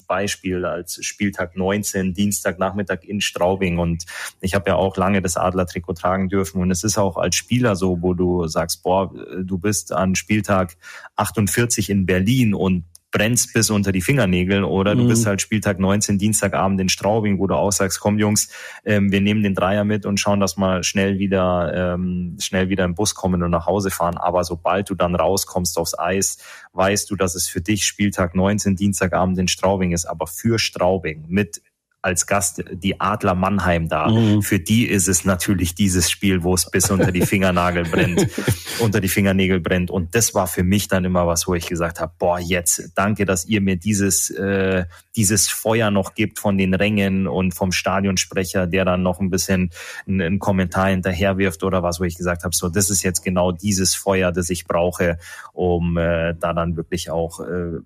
[0.07, 3.79] Beispiel als Spieltag 19, Dienstagnachmittag in Straubing.
[3.79, 4.05] Und
[4.41, 6.61] ich habe ja auch lange das Adler-Trikot tragen dürfen.
[6.61, 9.13] Und es ist auch als Spieler so, wo du sagst, boah,
[9.43, 10.77] du bist an Spieltag
[11.17, 15.09] 48 in Berlin und brennst bis unter die Fingernägel oder du mhm.
[15.09, 18.49] bist halt Spieltag 19, Dienstagabend in Straubing, wo du auch sagst, komm Jungs,
[18.85, 22.85] ähm, wir nehmen den Dreier mit und schauen, dass wir schnell wieder, ähm, schnell wieder
[22.85, 24.17] im Bus kommen und nach Hause fahren.
[24.17, 26.39] Aber sobald du dann rauskommst aufs Eis,
[26.73, 31.25] weißt du, dass es für dich Spieltag 19, Dienstagabend in Straubing ist, aber für Straubing
[31.29, 31.63] mit
[32.03, 34.09] als Gast die Adler Mannheim da.
[34.09, 34.43] Mhm.
[34.43, 38.27] Für die ist es natürlich dieses Spiel, wo es bis unter die Fingernagel brennt,
[38.81, 39.91] unter die Fingernägel brennt.
[39.91, 43.27] Und das war für mich dann immer was, wo ich gesagt habe, boah, jetzt danke,
[43.27, 48.67] dass ihr mir dieses, äh, dieses Feuer noch gibt von den Rängen und vom Stadionsprecher,
[48.67, 49.71] der dann noch ein bisschen
[50.07, 53.23] einen, einen Kommentar hinterher wirft oder was, wo ich gesagt habe, so, das ist jetzt
[53.23, 55.19] genau dieses Feuer, das ich brauche,
[55.53, 57.81] um äh, da dann wirklich auch äh,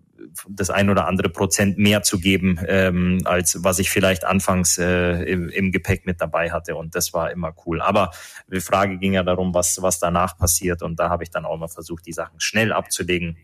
[0.49, 5.23] das ein oder andere Prozent mehr zu geben, ähm, als was ich vielleicht anfangs äh,
[5.25, 6.77] im, im Gepäck mit dabei hatte.
[6.77, 7.81] Und das war immer cool.
[7.81, 8.11] Aber
[8.53, 10.83] die Frage ging ja darum, was, was danach passiert.
[10.83, 13.37] Und da habe ich dann auch mal versucht, die Sachen schnell abzulegen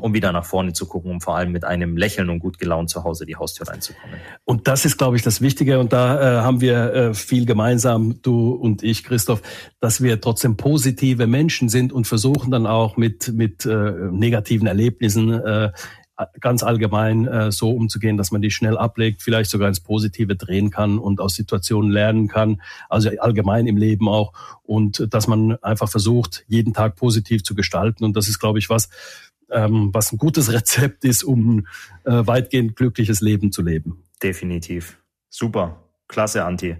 [0.00, 2.90] um wieder nach vorne zu gucken, um vor allem mit einem Lächeln und gut gelaunt
[2.90, 4.18] zu Hause die Haustür reinzukommen.
[4.44, 5.78] Und das ist, glaube ich, das Wichtige.
[5.78, 9.42] Und da äh, haben wir äh, viel gemeinsam, du und ich, Christoph,
[9.80, 15.32] dass wir trotzdem positive Menschen sind und versuchen dann auch mit, mit äh, negativen Erlebnissen
[15.32, 15.72] äh,
[16.40, 20.70] ganz allgemein äh, so umzugehen, dass man die schnell ablegt, vielleicht sogar ins Positive drehen
[20.70, 25.90] kann und aus Situationen lernen kann, also allgemein im Leben auch und dass man einfach
[25.90, 28.88] versucht, jeden Tag positiv zu gestalten und das ist, glaube ich, was,
[29.50, 31.66] ähm, was ein gutes Rezept ist, um
[32.04, 34.02] äh, weitgehend glückliches Leben zu leben.
[34.22, 34.98] Definitiv.
[35.28, 35.82] Super.
[36.08, 36.76] Klasse, Anti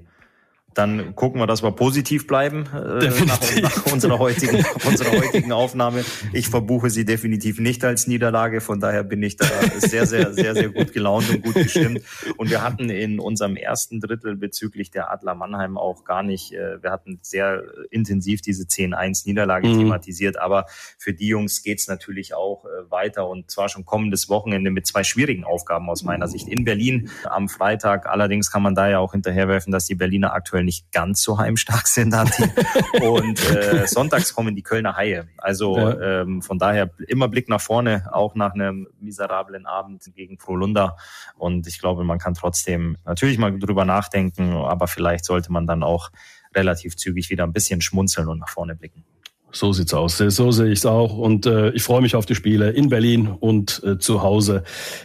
[0.77, 6.05] dann gucken wir, dass wir positiv bleiben äh, nach, nach, unserer heutigen, unserer heutigen Aufnahme.
[6.35, 9.47] Ich verbuche sie definitiv nicht als Niederlage, von daher bin ich da
[9.79, 12.03] sehr, sehr, sehr, sehr gut gelaunt und gut gestimmt.
[12.37, 16.83] Und wir hatten in unserem ersten Drittel bezüglich der Adler Mannheim auch gar nicht, äh,
[16.83, 19.79] wir hatten sehr intensiv diese 10-1 Niederlage mhm.
[19.79, 20.67] thematisiert, aber
[20.99, 25.05] für die Jungs geht's natürlich auch äh, weiter und zwar schon kommendes Wochenende mit zwei
[25.05, 26.49] schwierigen Aufgaben aus meiner Sicht.
[26.49, 30.66] In Berlin am Freitag, allerdings kann man da ja auch hinterherwerfen, dass die Berliner aktuell
[30.67, 32.15] nicht ganz so heimstark sind.
[33.01, 35.29] und äh, sonntags kommen die Kölner Haie.
[35.39, 36.23] Also ja.
[36.23, 40.97] ähm, von daher immer Blick nach vorne, auch nach einem miserablen Abend gegen Prolunda.
[41.39, 45.83] Und ich glaube, man kann trotzdem natürlich mal drüber nachdenken, aber vielleicht sollte man dann
[45.83, 46.11] auch
[46.55, 49.05] relativ zügig wieder ein bisschen schmunzeln und nach vorne blicken.
[49.53, 50.19] So sieht's aus.
[50.19, 51.17] So sehe ich es auch.
[51.17, 54.65] Und äh, ich freue mich auf die Spiele in Berlin und äh, zu Hause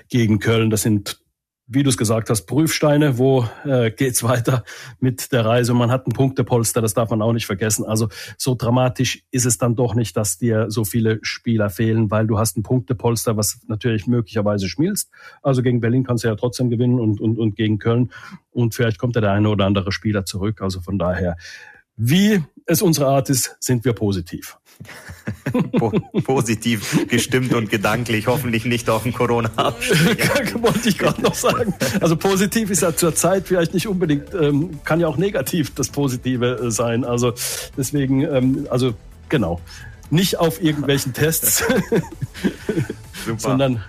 [0.09, 0.69] gegen Köln.
[0.69, 1.20] Das sind
[1.73, 4.63] wie du es gesagt hast, Prüfsteine, wo äh, geht's weiter
[4.99, 5.71] mit der Reise.
[5.71, 7.85] Und man hat ein Punktepolster, das darf man auch nicht vergessen.
[7.85, 12.27] Also so dramatisch ist es dann doch nicht, dass dir so viele Spieler fehlen, weil
[12.27, 15.11] du hast ein Punktepolster, was natürlich möglicherweise schmilzt.
[15.41, 18.11] Also gegen Berlin kannst du ja trotzdem gewinnen und, und, und gegen Köln.
[18.51, 20.61] Und vielleicht kommt ja der eine oder andere Spieler zurück.
[20.61, 21.37] Also von daher,
[21.97, 24.57] wie es unsere Art ist, sind wir positiv.
[26.23, 31.73] positiv gestimmt und gedanklich, hoffentlich nicht auf den corona Wollte ich gerade noch sagen.
[31.99, 36.63] Also positiv ist ja zurzeit vielleicht nicht unbedingt, ähm, kann ja auch negativ das Positive
[36.65, 37.03] äh, sein.
[37.03, 37.33] Also
[37.77, 38.93] deswegen, ähm, also
[39.29, 39.59] genau,
[40.09, 41.63] nicht auf irgendwelchen Tests,
[43.37, 43.83] sondern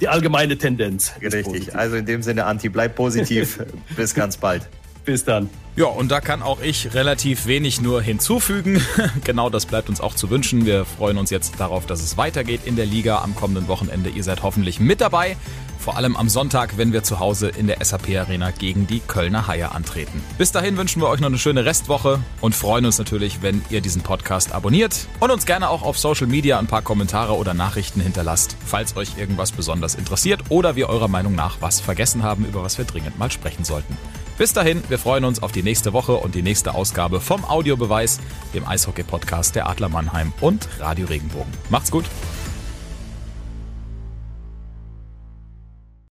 [0.00, 1.12] die allgemeine Tendenz.
[1.20, 1.74] Richtig.
[1.74, 3.58] Also in dem Sinne, Anti, bleib positiv.
[3.96, 4.68] Bis ganz bald.
[5.08, 5.48] Bis dann.
[5.74, 8.82] Ja, und da kann auch ich relativ wenig nur hinzufügen.
[9.24, 10.66] genau das bleibt uns auch zu wünschen.
[10.66, 14.10] Wir freuen uns jetzt darauf, dass es weitergeht in der Liga am kommenden Wochenende.
[14.10, 15.38] Ihr seid hoffentlich mit dabei.
[15.78, 19.46] Vor allem am Sonntag, wenn wir zu Hause in der SAP Arena gegen die Kölner
[19.46, 20.22] Haie antreten.
[20.36, 23.80] Bis dahin wünschen wir euch noch eine schöne Restwoche und freuen uns natürlich, wenn ihr
[23.80, 28.02] diesen Podcast abonniert und uns gerne auch auf Social Media ein paar Kommentare oder Nachrichten
[28.02, 32.62] hinterlasst, falls euch irgendwas besonders interessiert oder wir eurer Meinung nach was vergessen haben, über
[32.62, 33.96] was wir dringend mal sprechen sollten.
[34.38, 38.20] Bis dahin, wir freuen uns auf die nächste Woche und die nächste Ausgabe vom Audiobeweis,
[38.54, 41.52] dem Eishockey-Podcast der Adler Mannheim und Radio Regenbogen.
[41.70, 42.04] Macht's gut!